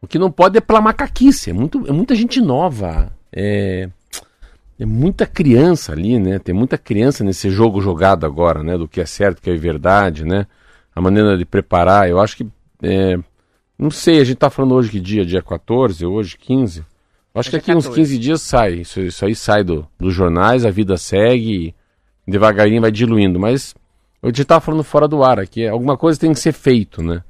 [0.02, 1.52] O que não pode é pela macaquice.
[1.52, 3.12] É, muito, é muita gente nova.
[3.32, 3.88] É,
[4.80, 6.40] é muita criança ali, né?
[6.40, 8.78] Tem muita criança nesse jogo jogado agora, né?
[8.78, 10.48] Do que é certo, que é verdade, né?
[10.96, 12.10] A maneira de preparar.
[12.10, 12.48] Eu acho que.
[12.82, 13.18] é,
[13.78, 15.26] não sei, a gente tá falando hoje que dia?
[15.26, 16.80] Dia 14, hoje 15.
[16.80, 16.86] Eu
[17.40, 18.02] acho que Hoje é aqui uns 14.
[18.02, 18.74] 15 dias sai.
[18.76, 21.76] Isso, isso aí sai do, dos jornais, a vida segue
[22.28, 23.38] e devagarinho vai diluindo.
[23.38, 23.76] Mas
[24.24, 25.68] a gente tava falando fora do ar aqui.
[25.68, 27.22] Alguma coisa tem que ser feito, né?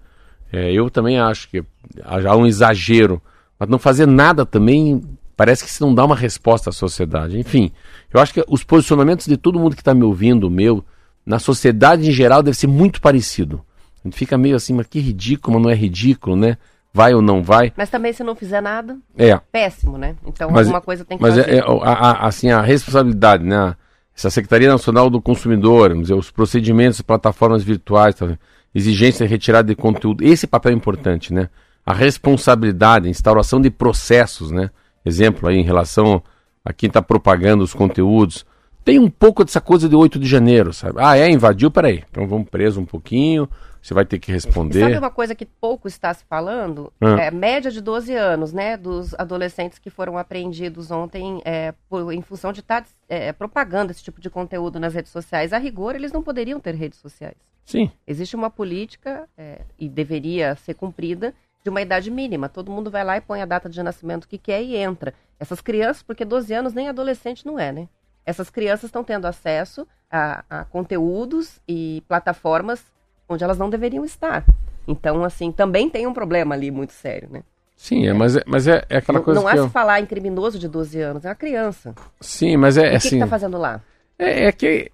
[0.54, 1.64] É, eu também acho que
[2.04, 3.20] há um exagero.
[3.58, 5.02] Mas não fazer nada também
[5.40, 7.40] parece que se não dá uma resposta à sociedade.
[7.40, 7.72] Enfim,
[8.14, 10.84] eu acho que os posicionamentos de todo mundo que está me ouvindo, o meu,
[11.26, 13.62] na sociedade em geral, deve ser muito parecido.
[14.04, 16.58] A gente fica meio assim, mas que ridículo, mas não é ridículo, né?
[16.94, 17.72] Vai ou não vai?
[17.78, 20.18] Mas também se não fizer nada, É, péssimo, né?
[20.28, 21.50] Então Mas- alguma coisa tem que mas fazer.
[21.50, 23.78] é, é, a, a- assim, a responsabilidade, né?
[24.14, 28.38] Essa Secretaria Nacional do Consumidor, dizer, os procedimentos, plataformas virtuais, tá,
[28.76, 31.48] exigência de retirada de conteúdo, esse papel é importante, né?
[31.86, 34.70] A responsabilidade, a instauração de processos, né?
[35.06, 36.22] Exemplo aí em relação
[36.64, 38.46] a quem está propagando os conteúdos.
[38.84, 40.96] Tem um pouco dessa coisa de 8 de janeiro, sabe?
[41.00, 42.04] Ah, é, invadiu, peraí.
[42.10, 43.48] Então vamos preso um pouquinho,
[43.82, 44.80] você vai ter que responder.
[44.82, 46.92] Sabe uma coisa que pouco está se falando?
[47.00, 47.22] Ah.
[47.22, 48.76] É média de 12 anos, né?
[48.78, 54.04] Dos adolescentes que foram apreendidos ontem é, por- em função de estar é, propagando esse
[54.04, 55.54] tipo de conteúdo nas redes sociais.
[55.54, 57.36] A rigor, eles não poderiam ter redes sociais.
[57.66, 57.92] Sim.
[58.08, 62.50] Existe uma política, é, e deveria ser cumprida, de uma idade mínima.
[62.50, 65.14] Todo mundo vai lá e põe a data de nascimento que quer e entra.
[65.40, 67.88] Essas crianças, porque 12 anos nem adolescente não é, né?
[68.26, 72.84] Essas crianças estão tendo acesso a, a conteúdos e plataformas
[73.28, 74.44] onde elas não deveriam estar.
[74.88, 77.44] Então, assim, também tem um problema ali muito sério, né?
[77.76, 79.70] Sim, é, mas, é, mas é, é aquela não coisa não há que se eu...
[79.70, 81.96] falar em criminoso de 12 anos, é uma criança.
[82.20, 83.16] Sim, mas é E o que assim...
[83.16, 83.82] está fazendo lá?
[84.18, 84.92] É, é que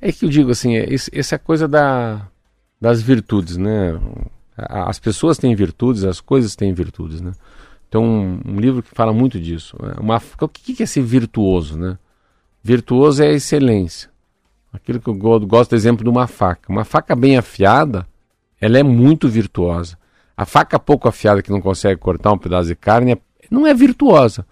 [0.00, 2.28] é que eu digo assim, é, essa é a coisa da,
[2.78, 3.98] das virtudes, né?
[4.56, 7.32] As pessoas têm virtudes, as coisas têm virtudes, né?
[7.88, 9.76] Então, um, um livro que fala muito disso.
[9.80, 9.94] né?
[10.00, 11.98] Uma, o que é ser virtuoso, né?
[12.62, 14.10] Virtuoso é a excelência.
[14.72, 16.70] Aquilo que eu go- gosto do exemplo de uma faca.
[16.72, 18.06] Uma faca bem afiada,
[18.60, 19.96] ela é muito virtuosa.
[20.36, 23.18] A faca pouco afiada que não consegue cortar um pedaço de carne é-
[23.50, 24.44] não é virtuosa.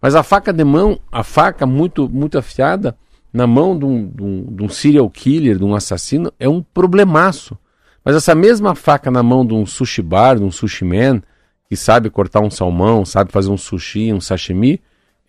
[0.00, 2.96] Mas a faca de mão, a faca muito, muito afiada,
[3.32, 6.62] na mão de um, de, um, de um serial killer, de um assassino, é um
[6.62, 7.56] problemaço.
[8.04, 11.22] Mas essa mesma faca na mão de um sushi bar, de um sushi man,
[11.68, 14.80] que sabe cortar um salmão, sabe fazer um sushi, um sashimi,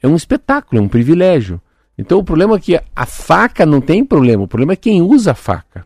[0.01, 1.62] é um espetáculo, é um privilégio.
[1.97, 5.31] Então o problema é que a faca não tem problema, o problema é quem usa
[5.31, 5.86] a faca.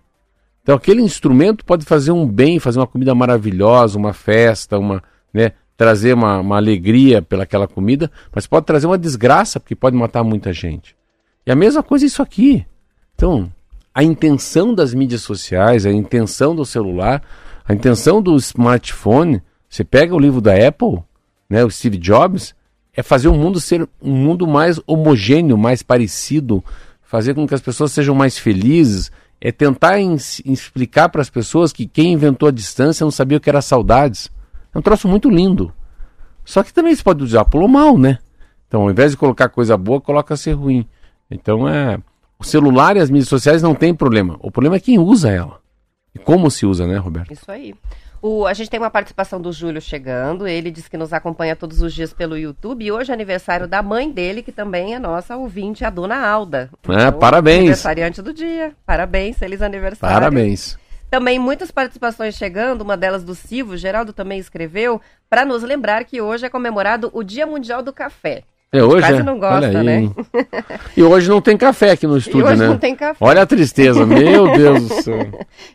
[0.63, 5.51] Então aquele instrumento pode fazer um bem, fazer uma comida maravilhosa, uma festa, uma, né,
[5.75, 10.53] trazer uma, uma alegria pelaquela comida, mas pode trazer uma desgraça, porque pode matar muita
[10.53, 10.95] gente.
[11.45, 12.65] E a mesma coisa isso aqui.
[13.13, 13.51] Então,
[13.95, 17.23] a intenção das mídias sociais, a intenção do celular,
[17.65, 21.01] a intenção do smartphone, você pega o livro da Apple,
[21.49, 22.53] né, o Steve Jobs,
[22.93, 26.61] é fazer o mundo ser um mundo mais homogêneo, mais parecido,
[27.01, 31.87] fazer com que as pessoas sejam mais felizes, é tentar explicar para as pessoas que
[31.87, 34.29] quem inventou a distância não sabia o que era saudades.
[34.73, 35.73] É um troço muito lindo.
[36.43, 38.19] Só que também se pode usar pelo mal, né?
[38.67, 40.85] Então, ao invés de colocar coisa boa, coloca ser ruim.
[41.31, 41.97] Então, é.
[42.39, 44.37] O celular e as mídias sociais não tem problema.
[44.39, 45.59] O problema é quem usa ela.
[46.13, 47.31] E como se usa, né, Roberto?
[47.31, 47.73] Isso aí.
[48.21, 50.47] O, a gente tem uma participação do Júlio chegando.
[50.47, 52.83] Ele diz que nos acompanha todos os dias pelo YouTube.
[52.83, 56.69] E hoje é aniversário da mãe dele, que também é nossa ouvinte, a dona Alda.
[56.89, 57.59] É, parabéns.
[57.59, 58.73] Aniversariante do dia.
[58.85, 60.15] Parabéns, feliz aniversário.
[60.15, 60.77] Parabéns.
[61.09, 66.19] Também muitas participações chegando, uma delas do Silvio, Geraldo também escreveu, para nos lembrar que
[66.19, 68.43] hoje é comemorado o Dia Mundial do Café.
[68.79, 69.23] É hoje, Quase é?
[69.23, 70.09] não gosta, Olha aí, né?
[70.97, 72.67] E hoje não tem café aqui no estúdio, hoje né?
[72.67, 73.17] não tem café.
[73.19, 75.27] Olha a tristeza, meu Deus do céu.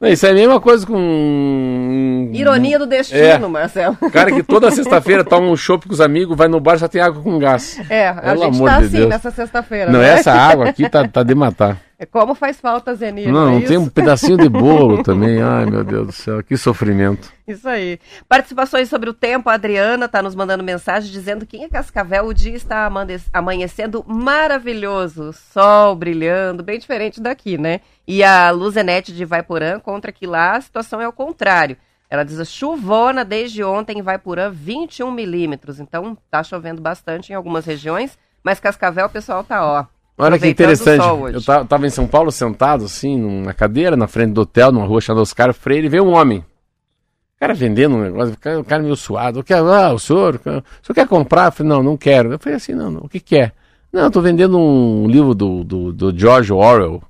[0.03, 2.31] Isso é a mesma coisa com.
[2.33, 3.39] Ironia do destino, É.
[3.39, 3.97] Marcelo.
[4.01, 6.89] O cara que toda sexta-feira toma um chopp com os amigos, vai no bar só
[6.89, 7.81] tem água com gás.
[7.91, 9.09] É, a Pelo gente amor tá de assim Deus.
[9.09, 9.91] nessa sexta-feira.
[9.91, 10.09] Não, né?
[10.15, 11.77] essa água aqui tá, tá de matar.
[12.03, 13.31] É Como faz falta, Zenir.
[13.31, 13.69] Não, é não isso?
[13.69, 15.43] tem um pedacinho de bolo também.
[15.43, 17.31] Ai, meu Deus do céu, que sofrimento.
[17.47, 18.01] Isso aí.
[18.27, 22.33] Participações sobre o tempo, a Adriana está nos mandando mensagem dizendo que em Cascavel o
[22.33, 22.91] dia está
[23.35, 27.83] amanhecendo maravilhoso, sol brilhando, bem diferente daqui, né?
[28.09, 31.77] E a Luzenete de Vaiporã contra que lá a situação é o contrário.
[32.09, 35.79] Ela diz chuvona desde ontem em Vaiporã, 21 milímetros.
[35.79, 40.00] Então tá chovendo bastante em algumas regiões, mas Cascavel o pessoal tá ó.
[40.21, 41.03] Olha que interessante.
[41.33, 44.87] Eu ta- tava em São Paulo sentado, assim, numa cadeira, na frente do hotel, numa
[44.87, 46.39] rua chamada Oscar Freire, e veio um homem.
[46.39, 49.41] O cara vendendo um negócio, o cara, o cara meio suado.
[49.41, 51.47] O que, ah, o senhor, o senhor quer comprar?
[51.47, 52.33] Eu falei, não, não quero.
[52.33, 53.53] Eu falei assim, não, não, o que quer?
[53.93, 57.03] Não, eu tô vendendo um livro do, do, do George Orwell.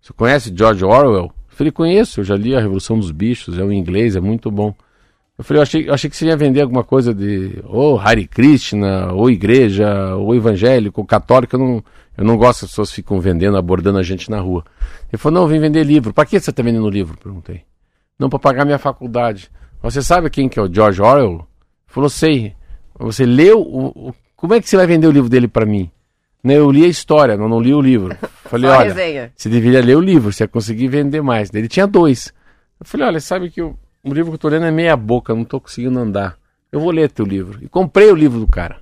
[0.00, 1.24] Você conhece George Orwell?
[1.24, 4.50] Eu falei, conheço, eu já li A Revolução dos Bichos, é um inglês, é muito
[4.50, 4.74] bom.
[5.38, 8.26] Eu falei, eu achei, eu achei que você ia vender alguma coisa de ou Hare
[8.26, 11.56] Krishna, ou igreja, ou evangélico, ou católico.
[11.56, 11.84] Eu não,
[12.18, 14.64] eu não gosto que as pessoas ficam vendendo, abordando a gente na rua.
[15.10, 16.12] Ele falou, não, eu vim vender livro.
[16.12, 17.16] Para que você está vendendo livro?
[17.16, 17.62] Perguntei.
[18.18, 19.50] Não, para pagar minha faculdade.
[19.80, 21.30] Você sabe quem que é o George Orwell?
[21.34, 21.42] Ele
[21.86, 22.54] falou, sei.
[22.98, 23.60] Você leu?
[23.60, 25.90] O, o- como é que você vai vender o livro dele para mim?
[26.44, 28.16] Eu li a história, não, não li o livro.
[28.44, 29.32] Falei, olha, resenha.
[29.36, 31.52] você deveria ler o livro, você ia conseguir vender mais.
[31.52, 32.32] Ele tinha dois.
[32.80, 35.34] Eu falei, olha, sabe que o, o livro que eu tô lendo é meia boca,
[35.34, 36.36] não tô conseguindo andar.
[36.72, 37.58] Eu vou ler teu livro.
[37.62, 38.78] E comprei o livro do cara.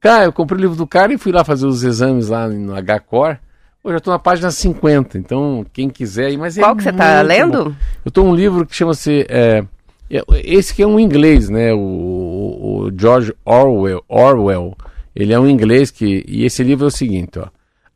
[0.00, 2.74] Cara, eu comprei o livro do cara e fui lá fazer os exames lá no
[2.74, 3.38] HCore.
[3.82, 6.92] Pô, já tô na página 50, então quem quiser aí, mas é Qual que você
[6.92, 7.64] tá muito lendo?
[7.66, 7.74] bom.
[8.04, 9.64] Eu tô um livro que chama-se é,
[10.10, 11.72] é, esse que é um inglês, né?
[11.72, 14.76] O, o- o George Orwell, Orwell.
[15.14, 17.46] Ele é um inglês que e esse livro é o seguinte, ó.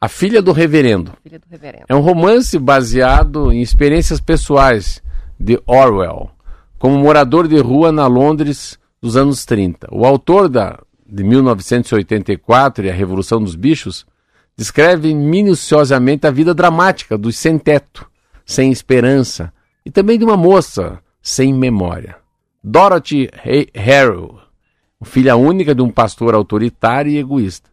[0.00, 1.12] A filha do reverendo.
[1.22, 1.84] Filha do reverendo.
[1.88, 5.02] É um romance baseado em experiências pessoais
[5.38, 6.30] de Orwell,
[6.78, 9.88] como morador de rua na Londres dos anos 30.
[9.92, 10.78] O autor da,
[11.10, 14.06] de 1984 e a Revolução dos Bichos
[14.56, 18.08] descreve minuciosamente a vida dramática dos sem-teto,
[18.44, 19.52] sem esperança,
[19.84, 22.16] e também de uma moça sem memória.
[22.62, 23.28] Dorothy
[23.74, 24.38] Harrow,
[25.02, 27.68] filha única de um pastor autoritário e egoísta.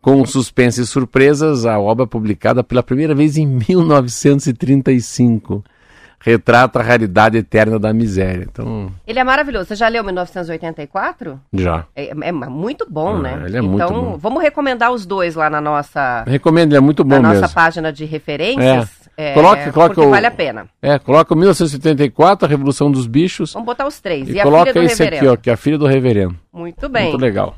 [0.00, 5.64] Com suspense e surpresas, a obra publicada pela primeira vez em 1935
[6.24, 8.46] retrata a raridade eterna da miséria.
[8.50, 9.66] Então, Ele é maravilhoso.
[9.66, 11.38] Você já leu 1984?
[11.52, 11.84] já.
[11.94, 13.42] É, é muito bom, Ah, né?
[13.46, 14.16] ele é então, muito bom.
[14.16, 17.54] vamos recomendar os dois lá na nossa, Recomendo, ele é muito bom na nossa mesmo.
[17.54, 19.04] página de referências.
[19.16, 20.66] É, Coloque- coloque porque o- vale a pena.
[20.82, 24.28] É, coloca o 1974, a Revolução dos Bichos, Vamos botar os três.
[24.28, 25.28] e, E, a coloca filha do esse reverendo.
[25.30, 26.34] aqui, ó, que é a filha do reverendo.
[26.52, 27.10] Muito bem.
[27.10, 27.54] Muito legal.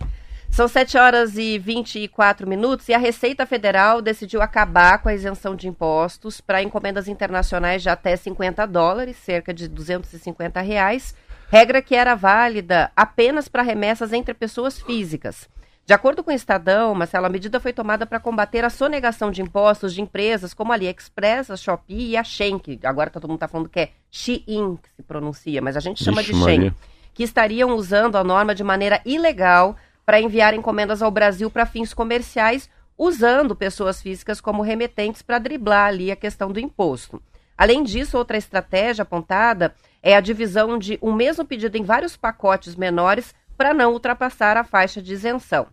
[0.57, 5.55] São 7 horas e 24 minutos e a Receita Federal decidiu acabar com a isenção
[5.55, 11.14] de impostos para encomendas internacionais de até 50 dólares, cerca de 250 reais,
[11.51, 15.47] regra que era válida apenas para remessas entre pessoas físicas.
[15.85, 19.42] De acordo com o Estadão, Marcelo, a medida foi tomada para combater a sonegação de
[19.42, 23.37] impostos de empresas como a AliExpress, a Shopee e a Shein, que agora todo mundo
[23.37, 26.75] está falando que é Shein, que se pronuncia, mas a gente chama Vixe, de Maria.
[27.12, 31.92] que estariam usando a norma de maneira ilegal para enviar encomendas ao Brasil para fins
[31.92, 37.21] comerciais, usando pessoas físicas como remetentes para driblar ali a questão do imposto.
[37.59, 42.77] Além disso, outra estratégia apontada é a divisão de um mesmo pedido em vários pacotes
[42.77, 45.66] menores para não ultrapassar a faixa de isenção.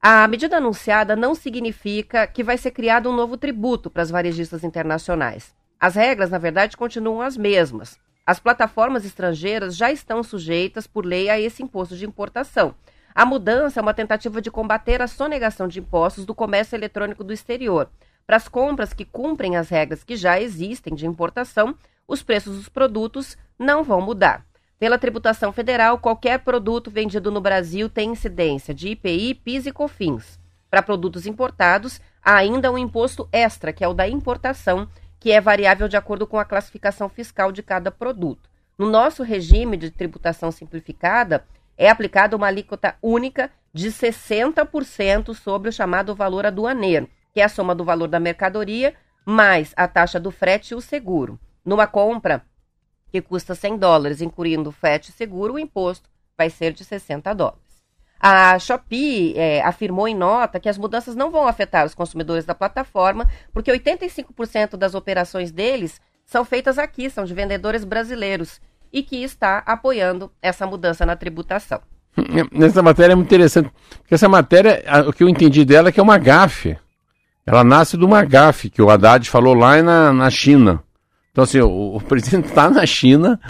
[0.00, 4.64] A medida anunciada não significa que vai ser criado um novo tributo para as varejistas
[4.64, 5.54] internacionais.
[5.78, 7.98] As regras, na verdade, continuam as mesmas.
[8.26, 12.74] As plataformas estrangeiras já estão sujeitas, por lei, a esse imposto de importação.
[13.18, 17.32] A mudança é uma tentativa de combater a sonegação de impostos do comércio eletrônico do
[17.32, 17.90] exterior.
[18.24, 21.74] Para as compras que cumprem as regras que já existem de importação,
[22.06, 24.46] os preços dos produtos não vão mudar.
[24.78, 30.38] Pela tributação federal, qualquer produto vendido no Brasil tem incidência de IPI, PIS e COFINS.
[30.70, 35.40] Para produtos importados, há ainda um imposto extra, que é o da importação, que é
[35.40, 38.48] variável de acordo com a classificação fiscal de cada produto.
[38.78, 41.44] No nosso regime de tributação simplificada,
[41.78, 47.48] é aplicada uma alíquota única de 60% sobre o chamado valor aduaneiro, que é a
[47.48, 51.38] soma do valor da mercadoria mais a taxa do frete e o seguro.
[51.64, 52.42] Numa compra
[53.10, 57.68] que custa 100 dólares, incluindo frete e seguro, o imposto vai ser de 60 dólares.
[58.18, 62.54] A Shopee é, afirmou em nota que as mudanças não vão afetar os consumidores da
[62.54, 68.60] plataforma, porque 85% das operações deles são feitas aqui, são de vendedores brasileiros,
[68.92, 71.80] e que está apoiando essa mudança na tributação.
[72.52, 76.00] Nessa matéria é muito interessante, porque essa matéria, o que eu entendi dela é que
[76.00, 76.76] é uma gafe.
[77.46, 80.82] Ela nasce de uma gafe que o Haddad falou lá na, na China.
[81.32, 83.40] Então, assim, o, o presidente está na China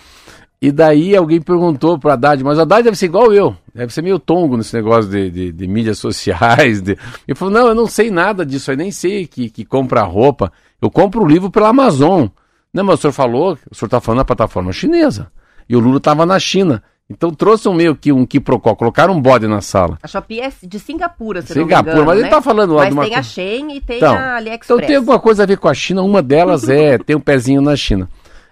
[0.60, 4.02] e daí alguém perguntou para Haddad, mas o Haddad deve ser igual eu, deve ser
[4.02, 6.82] meio tongo nesse negócio de, de, de mídias sociais.
[6.82, 6.98] De...
[7.26, 10.52] Ele falou, não, eu não sei nada disso, eu nem sei que, que compra roupa,
[10.82, 12.26] eu compro o livro pela Amazon.
[12.72, 15.30] Não, mas o senhor falou, o senhor está falando da plataforma chinesa,
[15.68, 16.82] e o Lula estava na China.
[17.10, 19.98] Então trouxe um meio que um quiprocó, colocaram um bode na sala.
[20.02, 22.22] A Shopee é de Singapura, se Singapura, não me engano, mas né?
[22.22, 24.70] ele tá falando lá Mas de uma tem a Shein e tem Então, a AliExpress.
[24.70, 27.62] Então tem alguma coisa a ver com a China, uma delas é tem um pezinho
[27.62, 28.08] na China.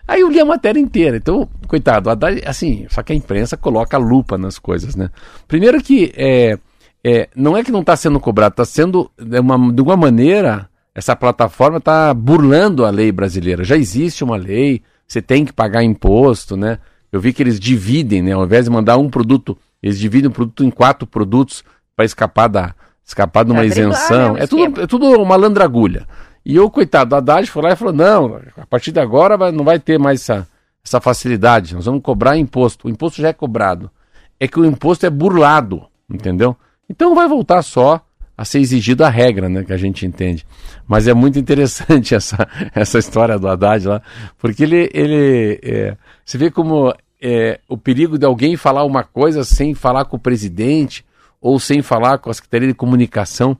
[0.08, 1.16] Aí eu li a matéria inteira.
[1.16, 5.10] Então, coitado, Haddad, assim, só que a imprensa coloca lupa nas coisas, né?
[5.48, 6.58] Primeiro que é,
[7.04, 10.68] é, não é que não está sendo cobrado, está sendo, de uma, de uma maneira,
[10.98, 13.62] essa plataforma está burlando a lei brasileira.
[13.62, 16.78] Já existe uma lei, você tem que pagar imposto, né?
[17.12, 18.32] Eu vi que eles dividem, né?
[18.32, 21.62] Ao invés de mandar um produto, eles dividem o produto em quatro produtos
[21.94, 22.74] para escapar da
[23.06, 24.32] escapar de uma Pra driblar, isenção.
[24.34, 26.06] né, o é, tudo, é tudo uma landragulha.
[26.44, 29.52] E eu, coitado, o Haddad foi lá e falou: não, a partir de agora vai-
[29.52, 30.48] não vai ter mais essa,
[30.84, 32.86] essa facilidade, nós vamos cobrar imposto.
[32.88, 33.90] O imposto já é cobrado.
[34.40, 36.56] É que o imposto é burlado, entendeu?
[36.88, 38.00] Então vai voltar só
[38.36, 40.44] a ser exigida a regra, né, que a gente entende.
[40.86, 44.02] Mas é muito interessante essa, essa história do Haddad lá,
[44.38, 49.42] porque ele, ele é, você vê como é, o perigo de alguém falar uma coisa
[49.44, 51.04] sem falar com o presidente
[51.40, 53.56] ou sem falar com a Secretaria de Comunicação.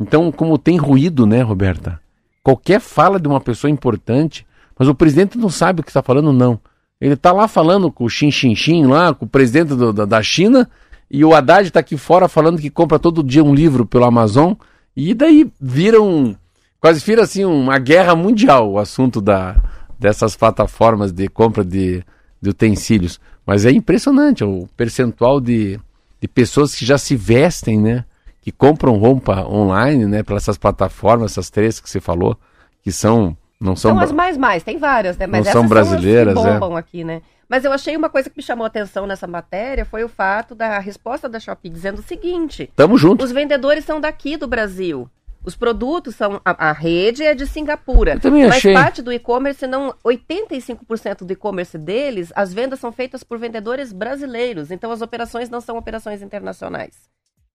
[0.00, 2.00] Então, como tem ruído, né, Roberta?
[2.42, 4.46] Qualquer fala de uma pessoa importante,
[4.78, 6.60] mas o presidente não sabe o que está falando, não.
[7.00, 10.04] Ele está lá falando com o Xin Xin Xin, lá, com o presidente do- da,
[10.04, 10.68] da China,
[11.10, 14.54] e o Haddad está aqui fora falando que compra todo dia um livro pelo Amazon,
[14.96, 16.34] e daí vira um.
[16.80, 19.56] Quase vira assim uma guerra mundial o assunto da,
[19.98, 22.02] dessas plataformas de compra de,
[22.40, 23.20] de utensílios.
[23.44, 25.78] Mas é impressionante o percentual de,
[26.20, 28.04] de pessoas que já se vestem, né?
[28.40, 30.22] Que compram roupa online, né?
[30.22, 32.36] Para essas plataformas, essas três que você falou,
[32.82, 33.36] que são.
[33.60, 33.92] Não são.
[33.92, 35.26] São as mais mais, tem várias, né?
[35.26, 36.52] Mas Não são as brasileiras, que é.
[36.52, 37.22] bombam aqui, né?
[37.48, 40.54] Mas eu achei uma coisa que me chamou a atenção nessa matéria foi o fato
[40.54, 43.24] da resposta da Shopee dizendo o seguinte: Tamo junto.
[43.24, 45.08] os vendedores são daqui do Brasil.
[45.44, 46.40] Os produtos são.
[46.44, 48.14] A, a rede é de Singapura.
[48.14, 48.74] Eu também mas achei.
[48.74, 49.94] parte do e-commerce, não.
[50.04, 54.70] 85% do e-commerce deles, as vendas são feitas por vendedores brasileiros.
[54.72, 56.94] Então as operações não são operações internacionais.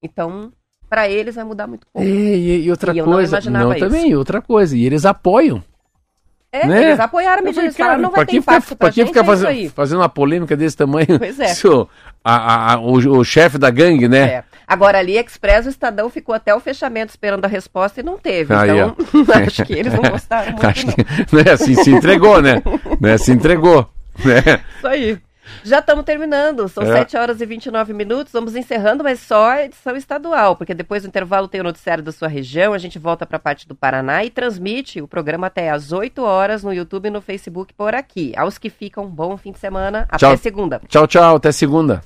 [0.01, 0.51] Então,
[0.89, 2.07] para eles vai mudar muito É, pouco.
[2.07, 3.39] e, e outra E eu não coisa.
[3.39, 3.49] isso.
[3.79, 4.75] também, outra coisa.
[4.75, 5.61] E eles apoiam.
[6.53, 6.83] É, né?
[6.83, 7.61] eles apoiaram a medida.
[7.71, 9.99] falei, cara, não vai ter impacto ficar, pra pra que gente, ficar é isso fazendo,
[9.99, 11.17] uma polêmica desse tamanho?
[11.17, 11.47] Pois é.
[12.23, 14.19] A- a- o, o chefe da gangue, né?
[14.19, 14.43] É.
[14.67, 18.53] Agora, ali, Express, o Estadão ficou até o fechamento esperando a resposta e não teve.
[18.53, 18.95] Aí, então,
[19.47, 20.93] acho que eles não gostaram muito, Acho não.
[20.93, 22.61] que não é assim, se entregou, né?
[22.99, 23.17] né?
[23.17, 23.89] Se entregou.
[24.23, 24.59] Né?
[24.77, 25.17] Isso aí.
[25.63, 26.67] Já estamos terminando.
[26.67, 26.93] São É.
[26.93, 28.33] 7 horas e 29 minutos.
[28.33, 32.11] Vamos encerrando, mas só a edição estadual, porque depois do intervalo tem o noticiário da
[32.11, 32.73] sua região.
[32.73, 36.21] A gente volta para a parte do Paraná e transmite o programa até às 8
[36.23, 38.33] horas no YouTube e no Facebook por aqui.
[38.37, 40.05] Aos que ficam, bom fim de semana.
[40.09, 40.37] Até Tchau.
[40.37, 40.81] segunda.
[40.87, 41.35] Tchau, tchau.
[41.35, 42.01] Até segunda.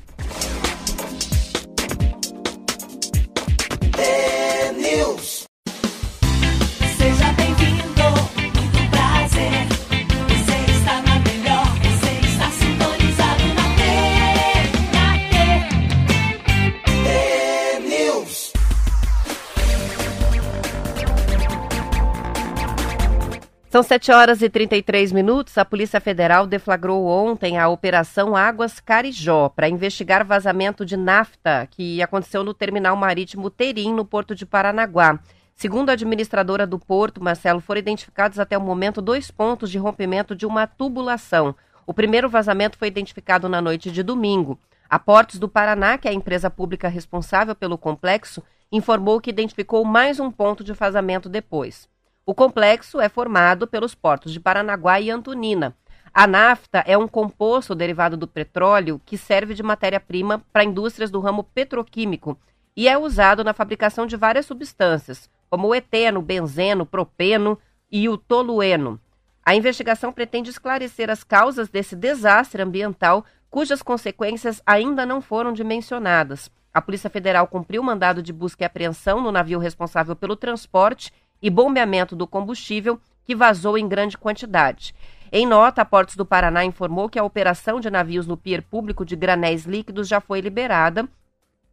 [23.76, 25.58] São 7 horas e 33 minutos.
[25.58, 32.02] A Polícia Federal deflagrou ontem a Operação Águas Carijó para investigar vazamento de nafta que
[32.02, 35.20] aconteceu no terminal marítimo Terim, no porto de Paranaguá.
[35.54, 40.34] Segundo a administradora do porto, Marcelo, foram identificados até o momento dois pontos de rompimento
[40.34, 41.54] de uma tubulação.
[41.86, 44.58] O primeiro vazamento foi identificado na noite de domingo.
[44.90, 49.84] A Portos do Paraná, que é a empresa pública responsável pelo complexo, informou que identificou
[49.84, 51.94] mais um ponto de vazamento depois.
[52.28, 55.78] O complexo é formado pelos portos de Paranaguá e Antonina.
[56.12, 61.20] A nafta é um composto derivado do petróleo que serve de matéria-prima para indústrias do
[61.20, 62.38] ramo petroquímico.
[62.78, 67.58] e é usado na fabricação de várias substâncias, como o eteno, benzeno, propeno
[67.90, 69.00] e o tolueno.
[69.46, 76.52] A investigação pretende esclarecer as causas desse desastre ambiental, cujas consequências ainda não foram dimensionadas.
[76.74, 81.14] A Polícia Federal cumpriu o mandado de busca e apreensão no navio responsável pelo transporte
[81.42, 84.94] e bombeamento do combustível, que vazou em grande quantidade.
[85.32, 89.04] Em nota, a Portos do Paraná informou que a operação de navios no pier público
[89.04, 91.08] de granéis líquidos já foi liberada,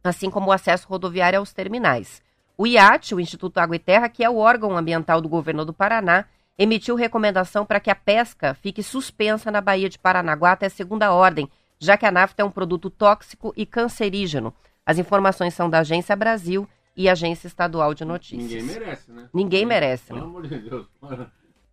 [0.03, 2.21] assim como o acesso rodoviário aos terminais.
[2.57, 5.73] O IAT, o Instituto Água e Terra, que é o órgão ambiental do governo do
[5.73, 6.25] Paraná,
[6.57, 11.49] emitiu recomendação para que a pesca fique suspensa na Baía de Paranaguá até segunda ordem,
[11.79, 14.53] já que a nafta é um produto tóxico e cancerígeno.
[14.85, 18.63] As informações são da Agência Brasil e Agência Estadual de Notícias.
[18.63, 19.25] merece, né?
[19.33, 20.19] Ninguém merece, né?
[20.19, 20.85] amor de Deus.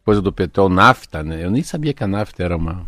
[0.05, 1.45] Coisa do petróleo nafta, né?
[1.45, 2.73] Eu nem sabia que a nafta era uma.
[2.73, 2.87] Não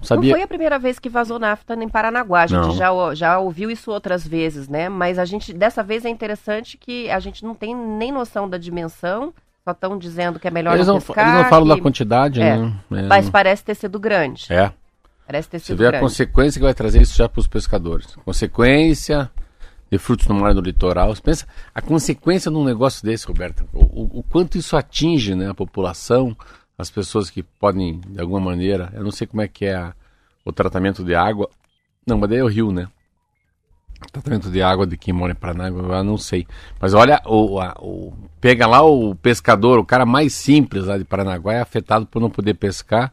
[0.00, 0.32] Não sabia.
[0.34, 2.42] foi a primeira vez que vazou nafta em Paranaguá.
[2.42, 2.72] A gente Não.
[2.74, 4.88] já, já ouviu isso outras vezes, né?
[4.88, 8.56] Mas a gente, dessa vez é interessante que a gente não tem nem noção da
[8.56, 11.28] dimensão, só estão dizendo que é melhor Eles não não, pescar.
[11.28, 12.56] eles não falam que- da quantidade, É.
[12.56, 12.72] né?
[12.92, 14.46] É, Mas parece ter sido grande.
[14.50, 14.72] é.
[15.26, 16.02] Parece ter Você sido vê a grande.
[16.06, 18.16] consequência que vai trazer isso já para os pescadores.
[18.24, 19.30] Consequência
[19.90, 21.14] de frutos no mar no litoral.
[21.14, 23.68] Você pensa a consequência num negócio desse, Roberto.
[23.72, 26.36] O, o- o quanto isso atinge né, a população,
[26.78, 29.94] as pessoas que podem, de alguma maneira, eu não sei como é que é a-
[30.44, 31.48] o tratamento de água.
[32.06, 32.88] Não, mas daí é o rio, né?
[34.12, 36.46] Tratamento de água de quem mora em Paranaguá, eu não sei.
[36.80, 41.04] Mas olha, o, a- o- pega lá o pescador, o cara mais simples lá de
[41.04, 43.12] Paranaguá é afetado por não poder pescar.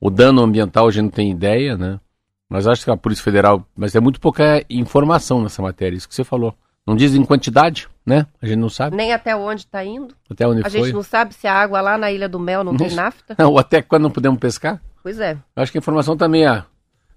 [0.00, 2.00] O dano ambiental a gente não tem ideia, né?
[2.48, 3.66] Mas acho que a Polícia Federal.
[3.76, 6.54] Mas tem muito pouca informação nessa matéria, isso que você falou.
[6.86, 8.26] Não diz em quantidade, né?
[8.42, 10.14] A gente não sabe Nem até onde está indo.
[10.30, 10.82] até onde A foi.
[10.84, 12.96] gente não sabe se a água lá na Ilha do Mel não tem Isso.
[12.96, 13.34] nafta.
[13.46, 14.82] Ou até quando não podemos pescar.
[15.02, 15.32] Pois é.
[15.56, 16.66] Eu acho que a informação tá meia,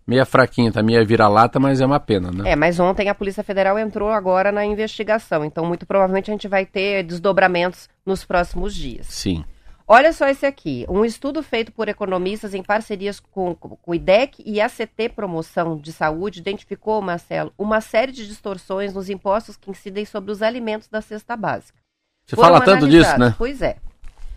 [0.06, 2.52] meia fraquinha, tá meia vira-lata, mas é uma pena, né?
[2.52, 5.44] É, mas ontem a Polícia Federal entrou agora na investigação.
[5.44, 9.08] Então, muito provavelmente a gente vai ter desdobramentos nos próximos dias.
[9.08, 9.44] Sim.
[9.90, 10.86] Olha só esse aqui.
[10.90, 15.78] Um estudo feito por economistas em parcerias com, com o IDEC e a ACT Promoção
[15.78, 20.90] de Saúde identificou, Marcelo, uma série de distorções nos impostos que incidem sobre os alimentos
[20.90, 21.80] da cesta básica.
[22.26, 23.34] Você Foram fala tanto disso, né?
[23.38, 23.78] Pois é.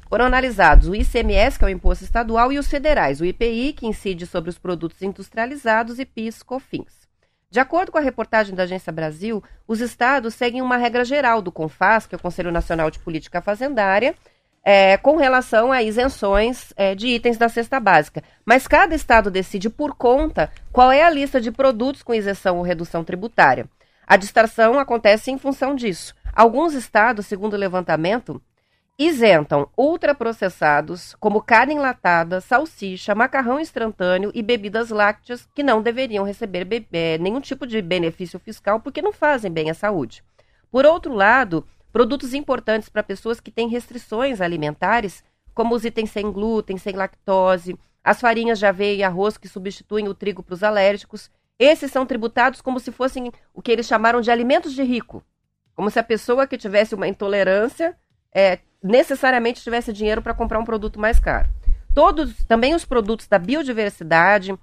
[0.08, 3.86] Foram analisados o ICMS, que é o imposto estadual, e os federais, o IPI, que
[3.86, 7.08] incide sobre os produtos industrializados, e PIS, COFINS.
[7.50, 11.50] De acordo com a reportagem da Agência Brasil, os estados seguem uma regra geral do
[11.50, 14.14] CONFAS, que é o Conselho Nacional de Política Fazendária,
[14.64, 18.22] é, com relação a isenções é, de itens da cesta básica.
[18.44, 22.62] Mas cada estado decide por conta qual é a lista de produtos com isenção ou
[22.62, 23.68] redução tributária.
[24.06, 26.14] A distorção acontece em função disso.
[26.34, 28.40] Alguns estados, segundo o levantamento,
[28.98, 36.64] isentam ultraprocessados, como carne enlatada, salsicha, macarrão instantâneo e bebidas lácteas, que não deveriam receber
[36.64, 40.22] be- eh, nenhum tipo de benefício fiscal porque não fazem bem à saúde.
[40.70, 45.24] Por outro lado, produtos importantes para pessoas que têm restrições alimentares,
[45.54, 50.08] como os itens sem glúten, sem lactose, as farinhas de aveia e arroz que substituem
[50.08, 54.20] o trigo para os alérgicos, esses são tributados como se fossem o que eles chamaram
[54.20, 55.22] de alimentos de rico.
[55.74, 57.96] Como se a pessoa que tivesse uma intolerância
[58.34, 61.48] é, necessariamente tivesse dinheiro para comprar um produto mais caro.
[61.94, 64.56] Todos, também os produtos da biodiversidade,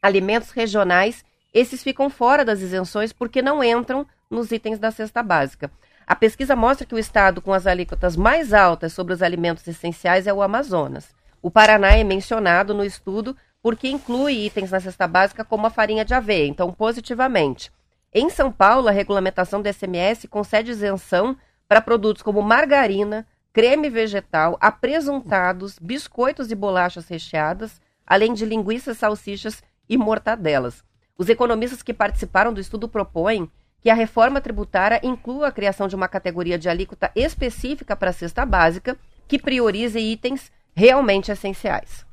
[0.00, 5.70] alimentos regionais, esses ficam fora das isenções porque não entram nos itens da cesta básica.
[6.06, 10.26] A pesquisa mostra que o estado com as alíquotas mais altas sobre os alimentos essenciais
[10.26, 11.14] é o Amazonas.
[11.40, 16.04] O Paraná é mencionado no estudo porque inclui itens na cesta básica como a farinha
[16.04, 17.70] de aveia, então positivamente.
[18.12, 21.36] Em São Paulo, a regulamentação do SMS concede isenção
[21.68, 29.62] para produtos como margarina, creme vegetal, apresuntados, biscoitos e bolachas recheadas, além de linguiças, salsichas
[29.88, 30.84] e mortadelas.
[31.16, 33.50] Os economistas que participaram do estudo propõem
[33.82, 38.12] que a reforma tributária inclua a criação de uma categoria de alíquota específica para a
[38.12, 42.06] cesta básica que priorize itens realmente essenciais.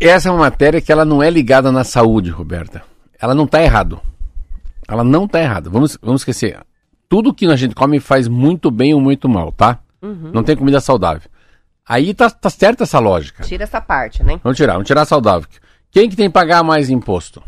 [0.00, 2.82] Essa é uma matéria que ela não é ligada na saúde, Roberta.
[3.20, 4.00] Ela não está errado.
[4.86, 5.70] Ela não está errada.
[5.70, 6.60] Vamos, vamos esquecer.
[7.08, 9.78] Tudo que a gente come faz muito bem ou muito mal, tá?
[10.32, 11.28] Não tem comida saudável.
[11.86, 13.44] Aí tá, tá certa essa lógica.
[13.44, 14.38] Tira essa parte, né?
[14.42, 15.48] Vamos tirar, vamos tirar saudável.
[15.90, 17.42] Quem que tem que pagar mais imposto?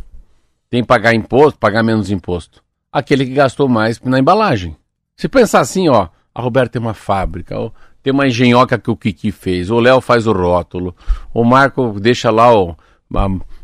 [0.70, 2.62] Tem que pagar imposto, pagar menos imposto?
[2.92, 4.76] Aquele que gastou mais na embalagem.
[5.16, 7.70] Se pensar assim, ó, a Roberta tem uma fábrica, ó,
[8.02, 10.94] tem uma engenhoca que o Kiki fez, o Léo faz o rótulo,
[11.34, 12.74] o Marco deixa lá ó,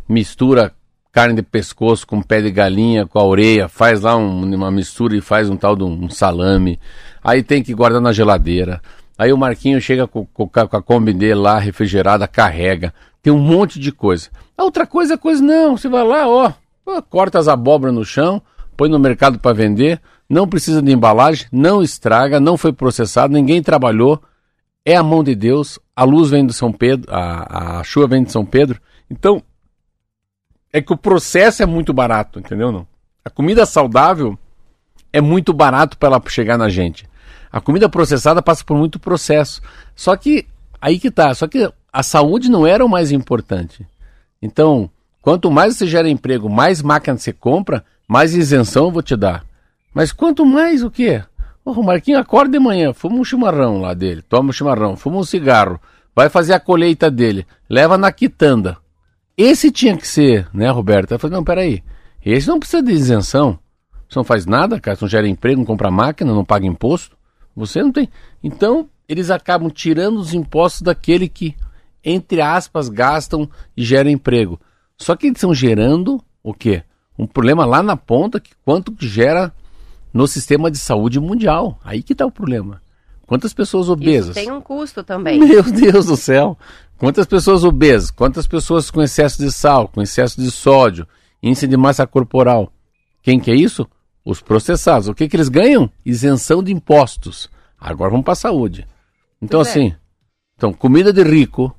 [0.09, 0.73] mistura
[1.13, 5.17] carne de pescoço com pé de galinha, com a orelha, faz lá um- uma mistura
[5.17, 6.79] e faz um tal de um salame.
[7.25, 8.83] Aí tem que guardar na geladeira.
[9.17, 12.93] Aí o Marquinho chega com, com, com a Kombi dele lá, refrigerada, carrega.
[13.23, 14.29] Tem um monte de coisa.
[14.59, 15.75] A outra coisa é coisa, não.
[15.79, 16.53] Você vai lá, ó,
[17.09, 18.41] corta as abóboras no chão,
[18.77, 23.63] põe no mercado para vender, não precisa de embalagem, não estraga, não foi processado, ninguém
[23.63, 24.21] trabalhou,
[24.85, 28.23] é a mão de Deus, a luz vem do São Pedro, a, a chuva vem
[28.23, 28.81] de São Pedro.
[29.11, 29.43] Então,
[30.73, 32.71] é que o processo é muito barato, entendeu?
[32.71, 32.87] Não?
[33.25, 34.39] A comida saudável
[35.13, 37.09] é muito barato para ela chegar na gente.
[37.51, 39.63] A comida processada passa por muito processo.
[39.95, 40.47] Só que
[40.81, 43.87] aí que tá, só que a saúde não era o mais importante.
[44.43, 44.91] Então,
[45.27, 49.45] quanto mais você gera emprego, mais máquina você compra, mais isenção eu vou te dar.
[49.93, 51.21] Mas quanto mais o quê?
[51.65, 55.25] o Marquinho acorda de manhã, fuma um chimarrão lá dele, toma um chimarrão, fuma um
[55.25, 55.81] cigarro,
[56.15, 58.79] vai fazer a colheita dele, leva na quitanda.
[59.37, 61.11] Esse tinha que ser, né, Roberto?
[61.11, 61.83] Eu falei, não, peraí,
[62.25, 63.59] esse não precisa de isenção.
[64.09, 67.17] Você não faz nada, cara, você não gera emprego, não compra máquina, não paga imposto.
[67.57, 68.09] Você não tem.
[68.45, 71.57] Então, eles acabam tirando os impostos daquele que,
[72.05, 74.61] entre aspas, gastam e geram emprego.
[74.99, 76.83] Só que eles estão gerando o quê?
[77.19, 79.53] Um problema lá na ponta que quanto gera
[80.13, 81.79] no sistema de saúde mundial.
[81.85, 82.81] Aí que está o problema.
[83.27, 84.37] Quantas pessoas obesas?
[84.37, 85.39] Isso tem um custo também.
[85.39, 86.57] Meu Deus do céu!
[86.97, 88.11] Quantas pessoas obesas?
[88.11, 91.07] Quantas pessoas com excesso de sal, com excesso de sódio,
[91.43, 92.73] índice de massa corporal?
[93.23, 93.87] Quem que é isso?
[94.25, 95.09] Os processados.
[95.09, 95.91] O que, que eles ganham?
[96.05, 97.51] Isenção de impostos.
[97.79, 98.87] Agora vamos para a saúde.
[99.43, 99.63] Então, é.
[99.63, 99.95] assim,
[100.57, 101.77] então, comida de rico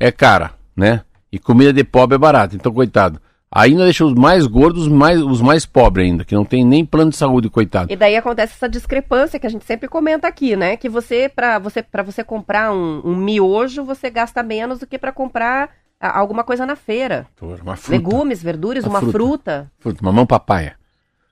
[0.00, 1.04] é cara, né?
[1.36, 2.56] E comida de pobre é barata.
[2.56, 3.20] Então, coitado.
[3.52, 7.10] Ainda deixa os mais gordos mais, os mais pobres ainda, que não tem nem plano
[7.10, 7.92] de saúde, coitado.
[7.92, 10.76] E daí acontece essa discrepância que a gente sempre comenta aqui, né?
[10.76, 14.98] Que você, para você, pra você comprar um, um miojo, você gasta menos do que
[14.98, 15.70] para comprar
[16.00, 17.26] alguma coisa na feira.
[17.40, 17.90] Uma fruta.
[17.92, 19.12] Legumes, verduras, Uma uma fruta.
[19.18, 19.72] fruta.
[19.78, 20.74] fruta mamão papaya.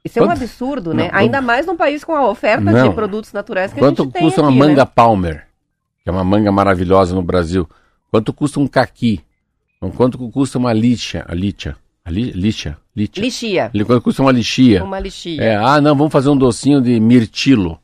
[0.04, 1.08] Isso é um Quanto- absurdo, né?
[1.10, 2.88] Não, Ainda mais num país com a oferta Não.
[2.90, 4.90] de produtos naturais que a Quanto gente tem custa uma aqui, manga né?
[4.94, 5.46] Palmer?
[6.02, 7.66] Que é uma manga maravilhosa no Brasil.
[8.10, 9.20] Quanto custa um caqui?
[9.86, 11.24] Então, Quanto custa uma lixa?
[11.28, 11.76] A lixa?
[12.04, 12.76] A li, lixa?
[12.94, 13.20] Lixa?
[13.20, 13.70] Lixia.
[13.74, 14.82] Li- Quanto custa uma lixia?
[14.84, 15.42] Uma lixia.
[15.42, 17.78] É, ah, não, vamos fazer um docinho de mirtilo.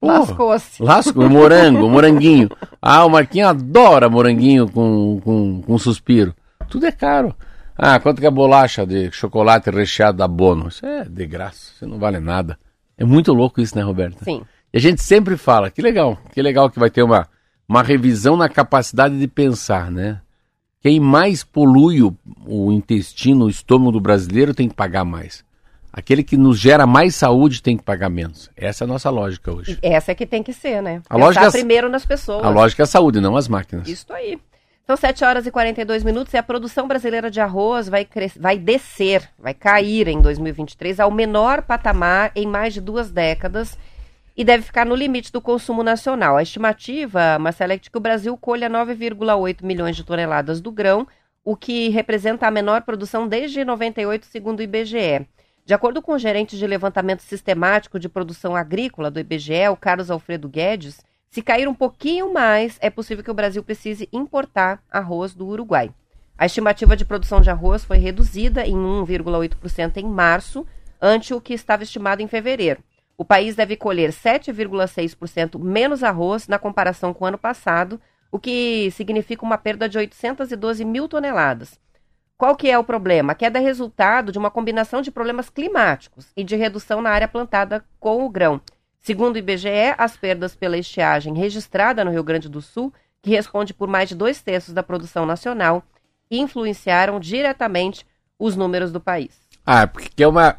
[0.00, 0.82] Lascou-se.
[0.82, 2.48] Lasco, morango, moranguinho.
[2.80, 6.34] Ah, o Marquinho adora moranguinho com, com, com suspiro.
[6.68, 7.34] Tudo é caro.
[7.76, 10.68] Ah, quanto que é a bolacha de chocolate recheado da Bono?
[10.68, 12.58] Isso é de graça, isso não vale nada.
[12.98, 14.22] É muito louco isso, né, Roberta?
[14.24, 14.42] Sim.
[14.72, 17.26] E a gente sempre fala, que legal, que legal que vai ter uma,
[17.68, 20.20] uma revisão na capacidade de pensar, né?
[20.84, 22.14] Quem mais polui o,
[22.46, 25.42] o intestino, o estômago do brasileiro tem que pagar mais.
[25.90, 28.50] Aquele que nos gera mais saúde tem que pagar menos.
[28.54, 29.78] Essa é a nossa lógica hoje.
[29.80, 31.00] Essa é que tem que ser, né?
[31.08, 32.44] A lógica Pensar é- primeiro nas pessoas.
[32.44, 33.88] A lógica é a saúde, não as máquinas.
[33.88, 34.38] Isso aí.
[34.86, 38.58] São 7 horas e 42 minutos e a produção brasileira de arroz vai, cres- vai
[38.58, 43.78] descer, vai cair em 2023 ao menor patamar em mais de duas décadas
[44.36, 46.36] e deve ficar no limite do consumo nacional.
[46.36, 51.06] A estimativa, Marcela, é que o Brasil colha 9,8 milhões de toneladas do grão,
[51.44, 55.26] o que representa a menor produção desde 98, segundo o IBGE.
[55.64, 60.10] De acordo com o gerente de levantamento sistemático de produção agrícola do IBGE, o Carlos
[60.10, 65.34] Alfredo Guedes, se cair um pouquinho mais, é possível que o Brasil precise importar arroz
[65.34, 65.90] do Uruguai.
[66.36, 70.66] A estimativa de produção de arroz foi reduzida em 1,8% em março,
[71.00, 72.82] ante o que estava estimado em fevereiro.
[73.16, 78.00] O país deve colher 7,6% menos arroz na comparação com o ano passado,
[78.30, 81.78] o que significa uma perda de 812 mil toneladas.
[82.36, 83.32] Qual que é o problema?
[83.32, 87.28] A queda é resultado de uma combinação de problemas climáticos e de redução na área
[87.28, 88.60] plantada com o grão.
[89.00, 92.92] Segundo o IBGE, as perdas pela estiagem registrada no Rio Grande do Sul,
[93.22, 95.84] que responde por mais de dois terços da produção nacional,
[96.30, 98.04] influenciaram diretamente
[98.38, 99.44] os números do país.
[99.64, 100.58] Ah, porque é uma.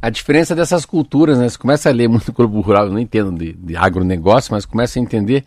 [0.00, 1.48] A diferença dessas culturas, né?
[1.48, 4.98] Você começa a ler muito Globo Rural, eu não entendo de, de agronegócio, mas começa
[4.98, 5.44] a entender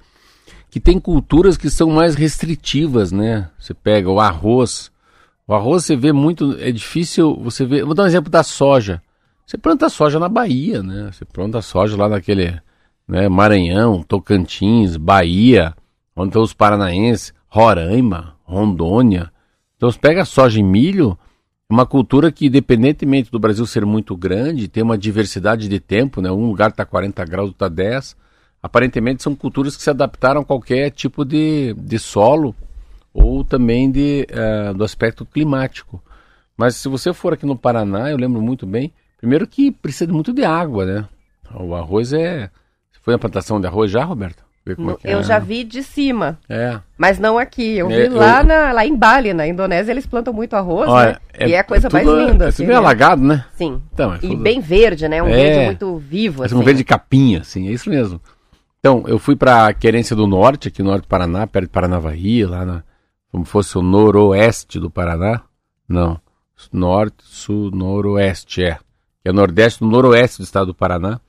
[0.69, 3.49] que tem culturas que são mais restritivas, né?
[3.57, 4.91] Você pega o arroz.
[5.47, 6.55] O arroz você vê muito.
[6.59, 7.83] É difícil você ver.
[7.83, 9.01] Vou dar um exemplo da soja.
[9.45, 11.09] Você planta soja na Bahia, né?
[11.11, 12.59] Você planta soja lá naquele.
[13.07, 15.73] Né, Maranhão, Tocantins, Bahia,
[16.15, 19.31] onde estão os paranaenses, Roraima, Rondônia.
[19.75, 21.17] Então você pega soja e milho,
[21.69, 26.31] uma cultura que, independentemente do Brasil ser muito grande, tem uma diversidade de tempo, né?
[26.31, 28.17] Um lugar está 40 graus, outro está 10.
[28.61, 32.55] Aparentemente são culturas que se adaptaram a qualquer tipo de, de solo
[33.13, 36.03] ou também de, eh, do aspecto climático.
[36.57, 40.33] Mas se você for aqui no Paraná, eu lembro muito bem, primeiro que precisa muito
[40.33, 41.07] de água, né?
[41.53, 42.49] O arroz é...
[42.91, 44.43] Você foi na plantação de arroz já, Roberto?
[44.69, 45.23] Ver como é que Eu é.
[45.23, 46.79] já vi de cima, É.
[46.97, 47.77] mas não aqui.
[47.77, 50.87] Eu É, vi lá, eu- na- lá em Bali, na Indonésia, eles plantam muito arroz,
[50.87, 51.47] Olha, né?
[51.47, 52.45] e é a coisa mais tudo- linda.
[52.45, 52.85] É assim, tudo meio né?
[52.85, 53.45] alagado, né?
[53.55, 53.81] Sim.
[53.93, 55.23] Então, é E tudo- bem verde, né?
[55.23, 55.31] Um É.
[55.35, 56.55] verde muito vivo, assim.
[56.55, 58.21] um verde capinha, assim, é isso mesmo.
[58.79, 62.45] Então, eu fui para Querência do Norte, aqui no norte do Paraná, perto de Paranavaí,
[62.45, 62.83] lá na,
[63.31, 65.41] como fosse o noroeste do Paraná.
[65.87, 66.19] Não,
[66.71, 68.77] norte, sul, noroeste, é.
[69.21, 71.19] que é nordeste, no noroeste do estado do Paraná.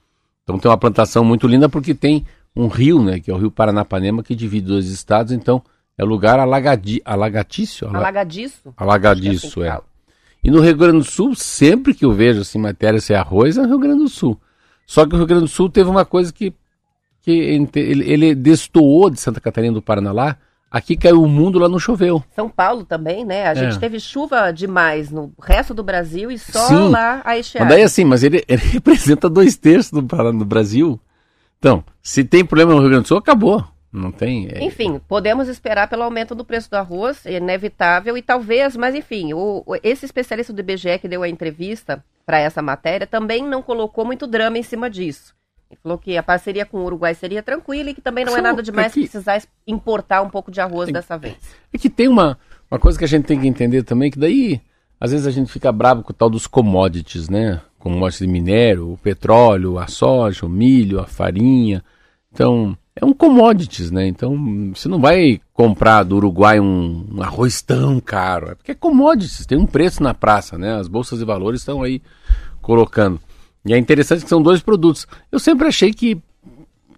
[0.44, 2.24] Então tem uma plantação muito linda porque tem
[2.56, 5.62] um rio, né, que é o rio Paranapanema, que divide dois estados, então
[5.96, 8.72] é lugar alagadi, alagatício, ala- Alagadiço?
[8.76, 9.90] alagadiço, é assim é.
[10.42, 13.58] E no Rio Grande do Sul, sempre que eu vejo assim matéria se é arroz,
[13.58, 14.40] é no Rio Grande do Sul.
[14.86, 16.54] Só que o Rio Grande do Sul teve uma coisa que,
[17.20, 20.36] que ele, ele destoou de Santa Catarina do Paraná lá.
[20.70, 22.24] Aqui caiu o mundo, lá não choveu.
[22.34, 23.48] São Paulo também, né?
[23.48, 23.78] A gente É.
[23.78, 26.88] teve chuva demais no resto do Brasil e só Sim.
[26.88, 27.68] lá a Mas estiagem.
[27.68, 30.98] daí assim, mas ele, ele representa dois terços do, do Brasil.
[31.60, 33.62] Então, se tem problema no Rio Grande do Sul, acabou.
[33.92, 34.48] Não tem.
[34.50, 38.94] é- Enfim, podemos esperar pelo aumento do preço do arroz, é inevitável, e talvez, mas
[38.94, 43.60] enfim, o, esse especialista do IBGE que deu a entrevista para essa matéria também não
[43.62, 45.34] colocou muito drama em cima disso.
[45.70, 48.40] Ele falou que a parceria com o Uruguai seria tranquila e que também não é
[48.40, 51.36] nada demais aqui- precisar es- importar um pouco de arroz dessa vez.
[51.72, 52.38] É que tem uma,
[52.70, 54.60] uma coisa que a gente tem que entender também, que daí,
[55.00, 57.60] às vezes a gente fica bravo com o tal dos commodities, né?
[57.80, 61.82] Commodities de minério, o petróleo, a soja, o milho, a farinha.
[62.32, 64.06] Então, é um commodities, né?
[64.06, 64.36] Então,
[64.74, 68.50] você não vai comprar do Uruguai um, um arroz tão caro.
[68.50, 70.74] É porque é commodities, tem um preço na praça, né?
[70.76, 72.02] As bolsas de valores estão aí
[72.60, 73.18] colocando.
[73.64, 75.06] E é interessante que são dois produtos.
[75.32, 76.20] Eu sempre achei que,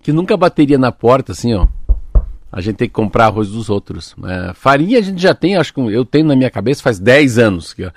[0.02, 1.66] que nunca bateria na porta, assim, ó.
[2.52, 4.14] A gente tem que comprar arroz dos outros.
[4.24, 7.38] É, farinha a gente já tem, acho que eu tenho na minha cabeça faz 10
[7.38, 7.72] anos.
[7.72, 7.90] Que,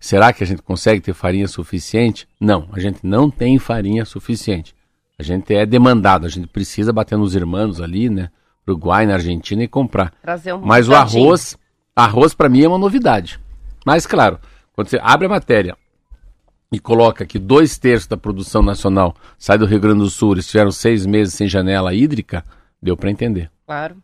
[0.00, 2.26] será que a gente consegue ter farinha suficiente?
[2.40, 4.74] Não, a gente não tem farinha suficiente.
[5.18, 8.30] A gente é demandado, a gente precisa bater nos irmãos ali, né?
[8.66, 10.12] Uruguai, na Argentina e comprar.
[10.54, 11.58] Um Mas o arroz,
[11.94, 13.38] arroz para mim é uma novidade.
[13.84, 14.38] Mas claro,
[14.72, 15.76] quando você abre a matéria
[16.72, 20.46] e coloca que dois terços da produção nacional sai do Rio Grande do Sul, eles
[20.46, 22.42] tiveram seis meses sem janela hídrica,
[22.80, 23.50] deu para entender.
[23.68, 23.98] Claro.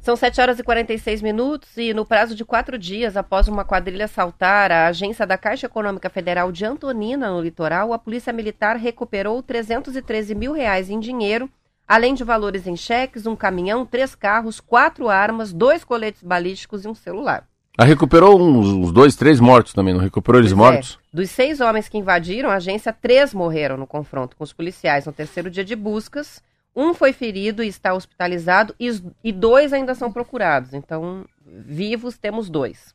[0.00, 4.06] São 7 horas e 46 minutos e no prazo de quatro dias após uma quadrilha
[4.06, 9.42] assaltar a agência da Caixa Econômica Federal de Antonina, no litoral, a Polícia Militar recuperou
[9.42, 11.46] 313 mil reais em dinheiro,
[11.86, 16.88] além de valores em cheques, um caminhão, três carros, quatro armas, dois coletes balísticos e
[16.88, 17.46] um celular.
[17.76, 20.98] Ah, recuperou uns, uns dois, três mortos também, não recuperou eles Pois mortos?
[21.12, 21.16] é.
[21.16, 25.12] Dos seis homens que invadiram a agência, três morreram no confronto com os policiais no
[25.12, 26.42] terceiro dia de buscas.
[26.74, 28.90] Um foi ferido e está hospitalizado e,
[29.22, 30.72] e dois ainda são procurados.
[30.72, 32.94] Então, vivos temos dois.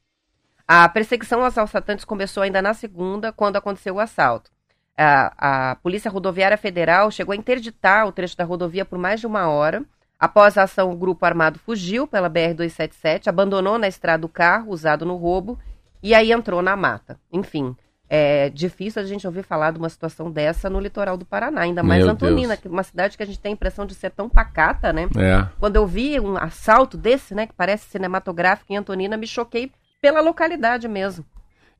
[0.68, 4.52] A perseguição aos assaltantes começou ainda na segunda, quando aconteceu o assalto.
[4.98, 9.28] A, a Polícia Rodoviária Federal chegou a interditar o trecho da rodovia por mais de
[9.28, 9.86] uma hora.
[10.20, 15.06] Após a ação, o grupo armado fugiu pela BR-277, abandonou na estrada o carro usado
[15.06, 15.60] no roubo
[16.02, 17.20] e aí entrou na mata.
[17.32, 17.76] Enfim,
[18.10, 21.84] é difícil a gente ouvir falar de uma situação dessa no litoral do Paraná, ainda
[21.84, 22.72] mais Meu Antonina, Deus.
[22.72, 25.10] uma cidade que a gente tem a impressão de ser tão pacata, né?
[25.18, 25.46] É.
[25.60, 30.22] Quando eu vi um assalto desse, né, que parece cinematográfico em Antonina, me choquei pela
[30.22, 31.26] localidade mesmo.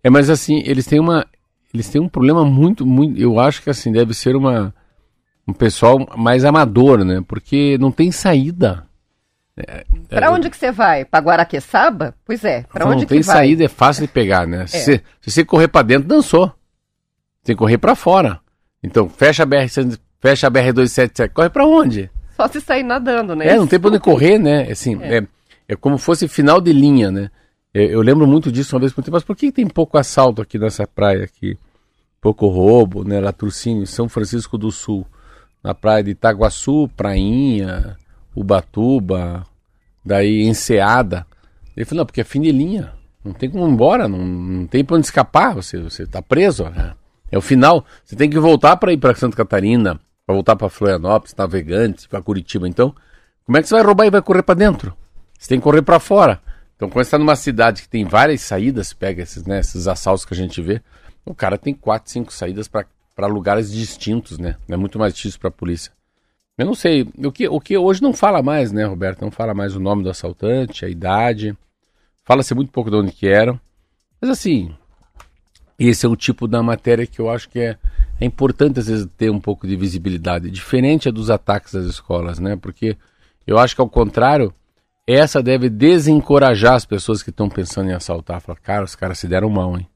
[0.04, 1.26] É, mas assim, eles têm uma.
[1.74, 3.20] Eles têm um problema muito, muito.
[3.20, 4.74] Eu acho que assim, deve ser uma.
[5.48, 7.24] Um pessoal mais amador, né?
[7.26, 8.87] Porque não tem saída.
[10.10, 11.04] Pra onde que você vai?
[11.06, 12.14] Pra Guaraqueçaba?
[12.26, 13.36] Pois é, pra não onde tem que vai?
[13.38, 14.68] saída, é fácil de pegar, né?
[14.68, 16.48] Se, você- se você correr pra dentro, dançou.
[17.44, 18.40] Tem que correr pra fora.
[18.84, 19.68] Então, fecha a BR,
[20.20, 22.10] fecha a BR 277, corre pra onde?
[22.36, 23.48] Só se sair nadando, né?
[23.48, 24.70] É, não tem pra onde correr, né?
[24.72, 25.26] Assim, é.
[25.68, 27.30] É, como fosse final de linha, né?
[27.74, 30.86] Eu, eu lembro muito disso uma vez mas por que tem pouco assalto aqui nessa
[30.86, 31.58] praia aqui?
[32.22, 33.20] Pouco roubo, né?
[33.20, 35.06] Latrocínio, São Francisco do Sul,
[35.64, 37.98] na praia de Itaguaçu, Prainha,
[38.36, 39.44] Ubatuba,
[40.08, 41.26] daí Enseada.
[41.76, 42.94] Ele falou, não, porque é fim de linha.
[43.24, 46.64] Não tem como ir embora, não, não tem pra onde escapar, você, você tá preso.
[46.70, 46.94] né?
[47.32, 47.86] É o final.
[48.04, 52.22] Você tem que voltar para ir para Santa Catarina, para voltar para Florianópolis, Navegantes, para
[52.22, 52.68] Curitiba.
[52.68, 52.96] Então,
[53.46, 54.96] como é que você vai roubar e vai correr para dentro?
[55.38, 56.42] Você tem que correr para fora.
[56.76, 60.26] Então, quando você está numa cidade que tem várias saídas, pega esses, né, esses assaltos
[60.26, 60.82] que a gente vê,
[61.26, 64.56] o cara tem quatro, cinco saídas para lugares distintos, né?
[64.70, 65.92] É muito mais difícil para a polícia.
[66.58, 69.22] Eu não sei, o que, o que hoje não fala mais, né, Roberto?
[69.22, 71.56] Não fala mais o nome do assaltante, a idade.
[72.24, 73.60] Fala-se muito pouco de onde que eram.
[74.20, 74.76] Mas assim,
[75.78, 77.78] esse é o tipo da matéria que eu acho que é,
[78.20, 80.50] é importante às vezes ter um pouco de visibilidade.
[80.50, 82.56] Diferente é dos ataques às escolas, né?
[82.56, 82.98] Porque
[83.46, 84.52] eu acho que ao contrário,
[85.06, 88.42] essa deve desencorajar as pessoas que estão pensando em assaltar.
[88.42, 89.88] Falar, cara, os caras se deram mal, hein?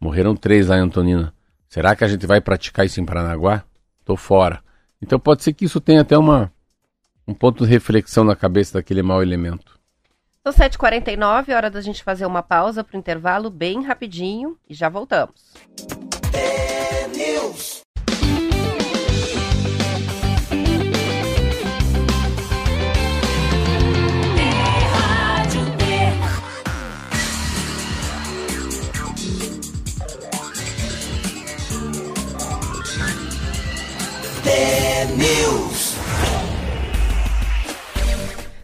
[0.00, 1.32] Morreram três lá em Antonina.
[1.68, 3.62] Será que a gente vai praticar isso em Paranaguá?
[4.04, 4.60] Tô fora.
[5.02, 6.52] Então pode ser que isso tenha até uma,
[7.26, 9.78] um ponto de reflexão na cabeça daquele mau elemento.
[10.42, 15.52] São 7h49, hora da gente fazer uma pausa pro intervalo bem rapidinho e já voltamos.
[17.14, 17.82] News.
[35.10, 35.96] News.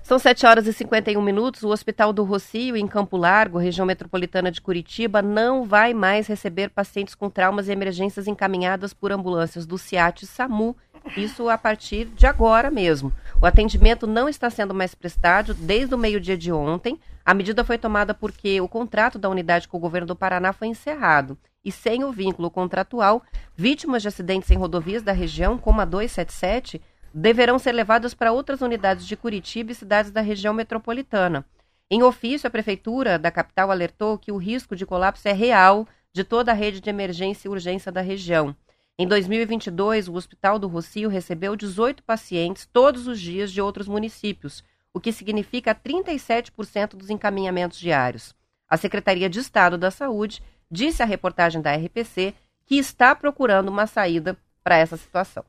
[0.03, 1.65] São 7 horas e 51 minutos.
[1.65, 6.71] O Hospital do Rocio, em Campo Largo, região metropolitana de Curitiba, não vai mais receber
[6.71, 10.77] pacientes com traumas e emergências encaminhadas por ambulâncias do CIAT e SAMU.
[11.17, 13.13] Isso a partir de agora mesmo.
[13.41, 17.01] O atendimento não está sendo mais prestado desde o meio-dia de ontem.
[17.25, 20.69] A medida foi tomada porque o contrato da unidade com o governo do Paraná foi
[20.69, 21.37] encerrado.
[21.65, 23.23] E sem o vínculo contratual,
[23.57, 26.81] vítimas de acidentes em rodovias da região, como a 277,
[27.13, 31.45] deverão ser levadas para outras unidades de Curitiba e cidades da região metropolitana.
[31.91, 36.23] Em ofício, a Prefeitura da capital alertou que o risco de colapso é real de
[36.23, 38.55] toda a rede de emergência e urgência da região.
[38.99, 44.65] Em 2022, o Hospital do Rocio recebeu 18 pacientes todos os dias de outros municípios,
[44.93, 48.35] o que significa 37% dos encaminhamentos diários.
[48.69, 52.35] A Secretaria de Estado da Saúde disse à reportagem da RPC
[52.67, 55.45] que está procurando uma saída para essa situação.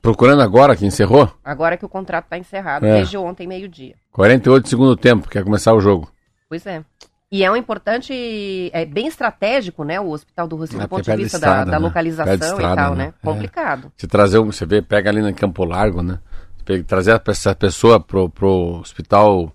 [0.00, 1.30] Procurando agora que encerrou?
[1.44, 2.94] Agora que o contrato está encerrado, É.
[2.96, 3.94] desde ontem, meio-dia.
[4.12, 6.10] 48 de segundo tempo, quer começar o jogo.
[6.48, 6.82] Pois é.
[7.30, 11.02] E é um importante, é bem estratégico, né, o Hospital do Rocio, É, do ponto
[11.02, 11.86] porque de vista estrada, da, da né?
[11.86, 13.04] localização estrada, e tal, né?
[13.06, 13.14] né?
[13.22, 13.26] É.
[13.26, 13.92] Complicado.
[13.96, 16.18] Você trazer um, você vê, pega ali no Campo Largo, né?
[16.86, 19.52] Trazer essa pessoa pro, pro hospital,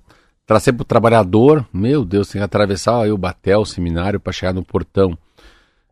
[0.48, 4.54] trazer pro trabalhador, meu Deus, tem que atravessar aí o Batel, o seminário, para chegar
[4.54, 5.16] no portão.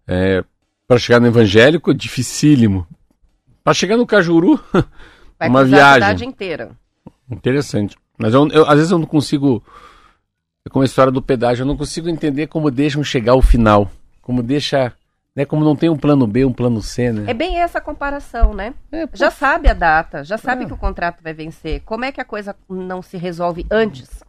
[0.08, 0.44] É,
[0.88, 2.88] para chegar no evangélico, dificílimo.
[3.64, 4.60] Para chegar no Cajuru,
[5.38, 6.02] Vai uma cruzar a viagem.
[6.02, 6.72] cidade inteira.
[7.30, 7.98] Interessante.
[8.18, 9.62] Mas eu, eu- às vezes eu não consigo.
[10.72, 13.92] Como a história do pedágio, eu não consigo entender como deixam chegar ao final.
[14.22, 14.94] Como deixa.
[15.36, 17.26] Né, como não tem um plano B, um plano C, né?
[17.30, 18.74] É bem essa comparação, né?
[18.90, 20.66] É, Já sabe a data, já sabe É.
[20.66, 21.82] que o contrato vai vencer.
[21.86, 24.24] Como é que a coisa não se resolve antes?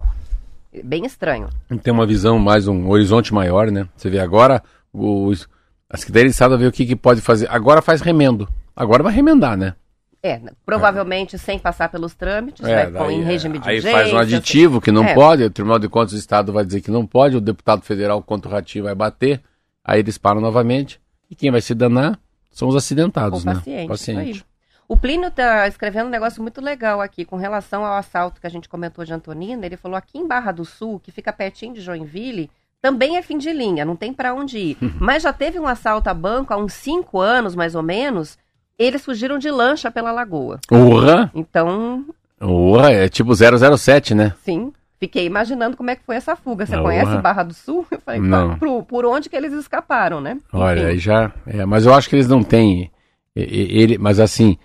[0.85, 1.49] Bem estranho.
[1.83, 3.89] tem uma visão mais, um horizonte maior, né?
[3.97, 4.63] Você vê agora,
[4.93, 5.49] os,
[5.89, 7.49] a Secretaria de Estado vê o que, que pode fazer.
[7.51, 8.49] Agora faz remendo.
[8.75, 9.75] Agora vai remendar, né?
[10.23, 13.99] É, provavelmente sem passar pelos trâmites, É, vai com, em daí, regime de aí urgência.
[13.99, 15.15] faz um aditivo que não É.
[15.15, 18.21] pode, o Tribunal de Contas do Estado vai dizer que não pode, o deputado federal
[18.23, 19.41] contra o Ratinho vai bater,
[19.85, 21.01] aí eles param novamente,
[21.31, 22.19] e quem vai se danar
[22.51, 23.55] são os acidentados, O né?
[23.55, 24.45] paciente, Paciente.
[24.89, 28.51] O Plínio está escrevendo um negócio muito legal aqui com relação ao assalto que a
[28.51, 29.67] gente comentou de Antonina.
[29.67, 33.37] Ele falou aqui em Barra do Sul, que fica pertinho de Joinville, também é fim
[33.37, 34.79] de linha, não tem para onde ir.
[35.01, 38.39] Mas já teve um assalto a banco há uns cinco anos, mais ou menos.
[38.79, 40.61] Eles fugiram de lancha pela lagoa.
[40.71, 41.31] Urra!
[41.35, 42.05] Então,
[42.41, 44.35] Urra, é tipo 007, né?
[44.45, 46.65] sim, fiquei imaginando como é que foi essa fuga.
[46.65, 47.17] Você conhece.
[47.19, 47.85] Barra do Sul?
[47.91, 48.57] Eu falei, Não.
[48.59, 50.39] por, por onde que eles escaparam, né?
[50.53, 50.89] Olha, Enfim.
[50.91, 51.33] aí já.
[51.47, 52.91] é, mas eu acho que eles não têm.
[53.35, 54.57] Ele, mas assim,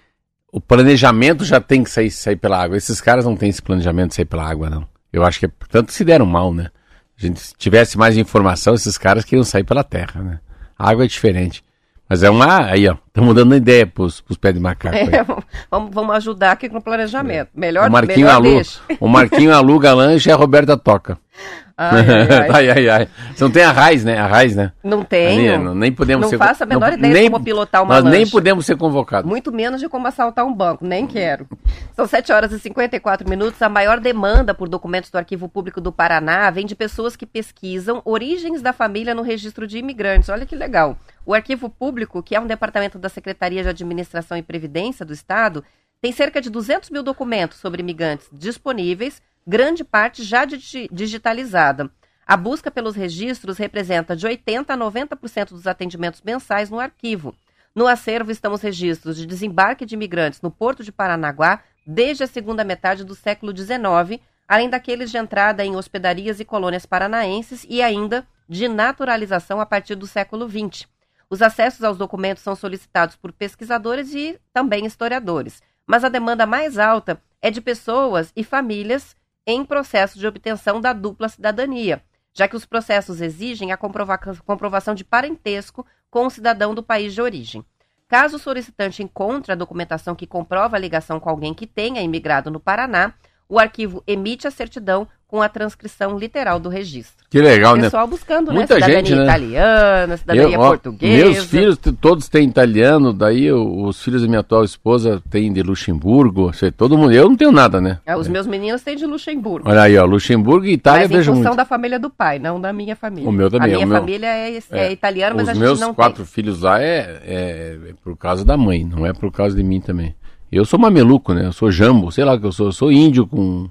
[0.51, 2.75] o planejamento já tem que sair, sair pela água.
[2.75, 4.85] Esses caras não têm esse planejamento de sair pela água, não.
[5.11, 5.51] Eu acho que é.
[5.69, 6.69] Tanto se deram mal, né?
[7.17, 10.39] A gente se tivesse mais informação, esses caras queriam sair pela terra, né?
[10.77, 11.63] A água é diferente.
[12.09, 12.65] Mas é uma.
[12.65, 12.97] Aí, ó.
[13.07, 14.95] Estamos dando ideia pros, pros pés de macaco.
[14.99, 15.23] É,
[15.69, 17.49] vamos, vamos ajudar aqui no planejamento.
[17.55, 18.81] Melhor, o Marquinho melhor deixa.
[18.99, 21.17] O Marquinho aluga lanche e a Roberta toca.
[21.89, 22.05] Ai,
[22.51, 22.69] ai, ai.
[22.69, 23.07] ai, ai.
[23.35, 24.17] Você não tem a raiz, né?
[24.17, 24.71] A raiz, né?
[24.83, 25.53] Não tenho.
[25.55, 26.37] Ali, não- nem podemos Não ser.
[26.37, 28.31] faço a menor não- ideia de nem- como pilotar uma Nós nem lancha.
[28.31, 29.29] podemos ser convocados.
[29.29, 31.47] Muito menos de como assaltar um banco, nem quero.
[31.95, 33.61] São 7 horas e 54 minutos.
[33.61, 38.01] A maior demanda por documentos do Arquivo Público do Paraná vem de pessoas que pesquisam
[38.05, 40.29] origens da família no registro de imigrantes.
[40.29, 40.97] Olha que legal.
[41.25, 45.63] O Arquivo Público, que é um departamento da Secretaria de Administração e Previdência do Estado,
[46.01, 49.21] tem cerca de 200 mil documentos sobre imigrantes disponíveis,
[49.51, 51.91] grande parte já digi- digitalizada.
[52.25, 57.35] A busca pelos registros representa de 80% a 90% dos atendimentos mensais no arquivo.
[57.75, 62.27] No acervo estão os registros de desembarque de imigrantes no Porto de Paranaguá desde a
[62.27, 67.81] segunda metade do século XIX, além daqueles de entrada em hospedarias e colônias paranaenses e
[67.81, 70.87] ainda de naturalização a partir do século XX.
[71.29, 76.77] Os acessos aos documentos são solicitados por pesquisadores e também historiadores, mas a demanda mais
[76.77, 79.13] alta é de pessoas e famílias
[79.45, 84.95] em processo de obtenção da dupla cidadania, já que os processos exigem a comprova- comprovação
[84.95, 87.65] de parentesco com o cidadão do país de origem.
[88.07, 92.51] Caso o solicitante encontre a documentação que comprova a ligação com alguém que tenha imigrado
[92.51, 93.13] no Paraná,
[93.51, 97.25] o arquivo emite a certidão com a transcrição literal do registro.
[97.29, 97.83] Que legal, né?
[97.83, 98.81] Pessoal buscando, Muita né?
[98.81, 99.23] Cidadania gente, né?
[99.23, 101.23] italiana, cidadania Eu, ó, portuguesa.
[101.25, 105.61] Meus filhos todos têm italiano, daí o- os filhos da minha atual esposa têm de
[105.63, 107.13] Luxemburgo, sei, todo mundo.
[107.13, 107.99] Eu não tenho nada, né?
[108.05, 109.69] É, os meus meninos têm de Luxemburgo.
[109.69, 111.57] Olha aí, ó, Luxemburgo e Itália mas em vejo função muito.
[111.57, 113.29] da família do pai, não da minha família.
[113.29, 115.61] O meu também, A minha o meu- família é, é italiana, mas Os a gente
[115.63, 119.31] meus não quatro filhos lá é, é- é por causa da mãe, não é por
[119.31, 120.13] causa de mim também.
[120.51, 121.45] Eu sou mameluco, né?
[121.45, 122.67] Eu sou jambo, sei lá o que eu sou.
[122.67, 123.69] Eu sou índio com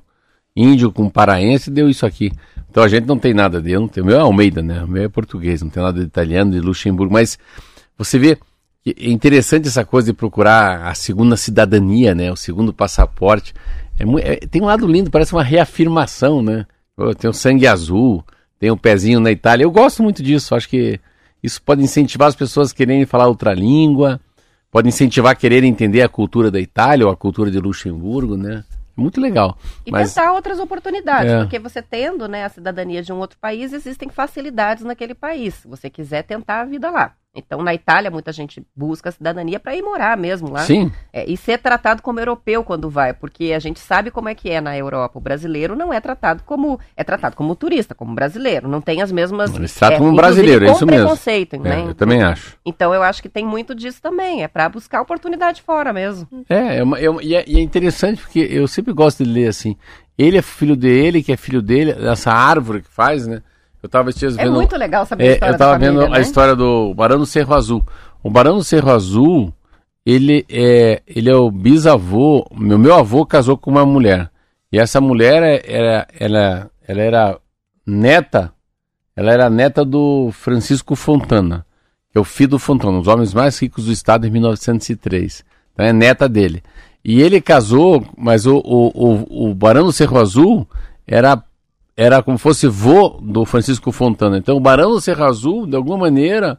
[0.57, 2.33] índio com paraense, deu isso aqui.
[2.71, 4.83] Então a gente não tem nada de, eu não tenho, meu é Almeida, né?
[4.85, 7.39] O meu é português, não tem nada de italiano, de Luxemburgo, mas
[7.99, 8.39] você vê
[8.87, 12.33] É interessante essa coisa de procurar a segunda cidadania, né?
[12.33, 13.53] O segundo passaporte.
[13.99, 16.65] É, é- tem um lado lindo, parece uma reafirmação, né?
[16.97, 18.25] Pô, Tem o sangue azul,
[18.59, 19.65] tem o pezinho na Itália.
[19.65, 20.55] Eu gosto muito disso.
[20.55, 20.99] Acho que
[21.43, 24.19] isso pode incentivar as pessoas quererem falar outra língua,
[24.71, 28.65] pode incentivar a querer entender a cultura da Itália ou a cultura de Luxemburgo, né?
[28.97, 29.57] É muito legal.
[29.87, 31.39] E Mas tentar outras oportunidades, É.
[31.41, 35.69] porque você tendo né, a cidadania de um outro país, existem facilidades naquele país, se
[35.69, 37.15] você quiser tentar a vida lá.
[37.35, 40.61] Então, na Itália, muita gente busca a cidadania para ir morar mesmo lá.
[40.65, 44.35] sim, É, e ser tratado como europeu quando vai, porque a gente sabe como é
[44.35, 45.17] que é na Europa.
[45.19, 48.67] O brasileiro não é tratado como é tratado como turista, como brasileiro.
[48.69, 49.55] Não tem as mesmas.
[49.55, 51.03] Eles tratam é, como brasileiro, é isso mesmo.
[51.03, 51.85] preconceito, é, né?
[51.89, 52.57] eu também acho.
[52.67, 54.43] Então eu acho que tem muito disso também.
[54.43, 56.27] É para buscar oportunidade fora mesmo.
[56.49, 59.31] É, é uma- é uma- e, é, e é interessante porque eu sempre gosto de
[59.31, 59.77] ler assim.
[60.19, 63.41] Ele é filho dele, que é filho dele, essa árvore que faz, né?
[63.83, 64.53] Eu tava esses dias É vendo.
[64.55, 66.19] muito legal saber a É, história eu tava família, vendo né?
[66.19, 67.85] a história do Barão do Cerro Azul.
[68.23, 69.53] O Barão do Cerro Azul,
[70.05, 72.47] ele é, ele é o bisavô.
[72.55, 74.31] Meu, meu avô casou com uma mulher.
[74.73, 77.39] E essa mulher é- era, ela, ela era
[77.87, 78.53] neta,
[79.17, 81.67] ela era neta do Francisco Fontana,
[82.13, 85.45] que é o filho do Fontana, um dos homens mais ricos do estado em 1903.
[85.73, 86.63] Então é neta dele.
[87.05, 90.69] E ele casou, mas o, o, o, o Barão do Cerro Azul
[91.07, 91.43] era
[92.03, 94.39] era como fosse vô do Francisco Fontana.
[94.39, 96.59] Então, o Barão do Cerro Azul, de alguma maneira,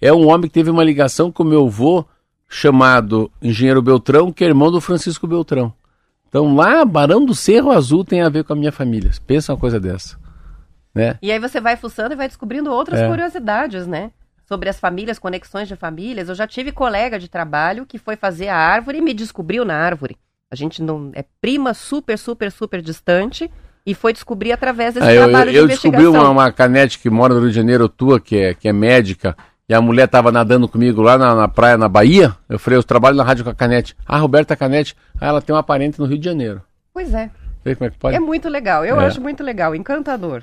[0.00, 2.04] é um homem que teve uma ligação com o meu vô,
[2.48, 5.72] chamado Engenheiro Beltrão, que é irmão do Francisco Beltrão.
[6.28, 9.12] Então, lá, Barão do Cerro Azul tem a ver com a minha família.
[9.24, 10.18] Pensa uma coisa dessa.
[10.92, 11.16] Né?
[11.22, 13.06] E aí você vai fuçando e vai descobrindo outras É.
[13.08, 14.10] curiosidades, né?
[14.44, 16.28] Sobre as famílias, conexões de famílias.
[16.28, 19.76] Eu já tive colega de trabalho que foi fazer a árvore e me descobriu na
[19.76, 20.16] árvore.
[20.50, 23.48] A gente não é prima super, super, super distante
[23.86, 26.98] e foi descobrir através desse Ah, eu trabalho eu, de eu descobri uma, uma canete
[26.98, 29.36] que mora no Rio de Janeiro, tua, que é, que é médica,
[29.68, 32.36] e a mulher estava nadando comigo lá na, na praia, na Bahia.
[32.48, 33.96] Eu falei, eu trabalho na rádio com a canete.
[34.04, 34.96] Ah, Roberta Canete.
[35.20, 36.60] Ah, ela tem uma parente no Rio de Janeiro.
[36.92, 37.30] Pois é.
[37.64, 38.16] Vê como é que pode?
[38.16, 39.06] É muito legal, eu É.
[39.06, 40.42] acho muito legal, encantador.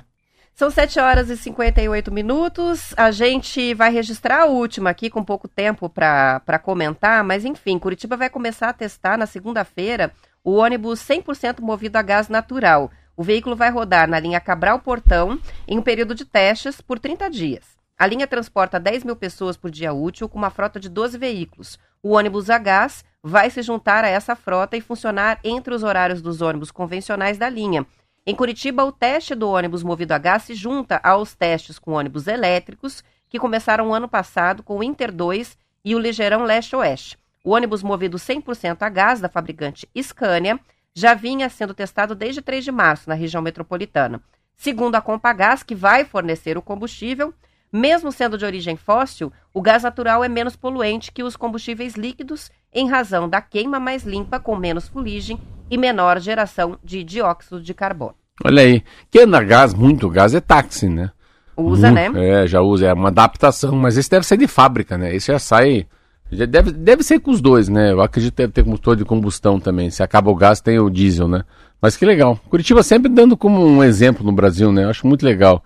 [0.54, 2.92] São 7 horas e 58 minutos.
[2.96, 8.16] A gente vai registrar a última aqui com pouco tempo para comentar, mas enfim, Curitiba
[8.16, 10.10] vai começar a testar na segunda-feira
[10.42, 12.90] o ônibus 100% movido a gás natural.
[13.18, 17.28] O veículo vai rodar na linha Cabral Portão em um período de testes por 30
[17.28, 17.64] dias.
[17.98, 21.80] A linha transporta 10 mil pessoas por dia útil com uma frota de 12 veículos.
[22.00, 26.22] O ônibus a gás vai se juntar a essa frota e funcionar entre os horários
[26.22, 27.84] dos ônibus convencionais da linha.
[28.24, 32.28] Em Curitiba, o teste do ônibus movido a gás se junta aos testes com ônibus
[32.28, 37.18] elétricos, que começaram ano passado com o Inter 2 e o Ligeirão Leste-Oeste.
[37.42, 40.60] O ônibus movido 100% a gás da fabricante Scania
[40.98, 44.20] já vinha sendo testado desde 3 de março na região metropolitana.
[44.56, 47.32] Segundo a Compagás, que vai fornecer o combustível,
[47.72, 52.50] mesmo sendo de origem fóssil, o gás natural é menos poluente que os combustíveis líquidos
[52.74, 55.38] em razão da queima mais limpa com menos fuligem
[55.70, 58.14] e menor geração de dióxido de carbono.
[58.44, 58.82] Olha aí.
[59.10, 61.10] Quem anda gás, muito gás, é táxi, né?
[61.56, 62.10] Usa, né?
[62.14, 62.86] É, já usa.
[62.86, 63.74] É uma adaptação.
[63.74, 65.14] Mas esse deve sair de fábrica, né?
[65.14, 65.86] Esse já sai.
[66.30, 67.90] Deve, deve ser com os dois, né?
[67.92, 69.88] Eu acredito que deve ter motor de combustão também.
[69.90, 71.42] Se acaba o gás, tem o diesel, né?
[71.80, 72.38] Mas que legal.
[72.50, 74.84] Curitiba sempre dando como um exemplo no Brasil, né?
[74.84, 75.64] Eu acho muito legal.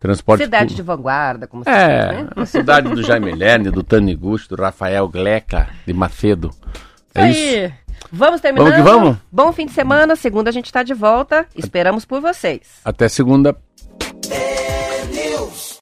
[0.00, 2.28] Transporte Cidade de vanguarda, como se É, diz, né?
[2.34, 6.48] a cidade do Jaime Lerner, do Taniguchi, do Rafael Gleca, de Macedo.
[6.48, 7.72] Isso aí.
[8.10, 8.70] Vamos terminando?
[8.72, 9.16] Vamos que vamos?
[9.30, 10.16] Bom fim de semana.
[10.16, 11.46] Segunda a gente está de volta.
[11.54, 12.62] Esperamos por vocês.
[12.84, 13.54] Até segunda.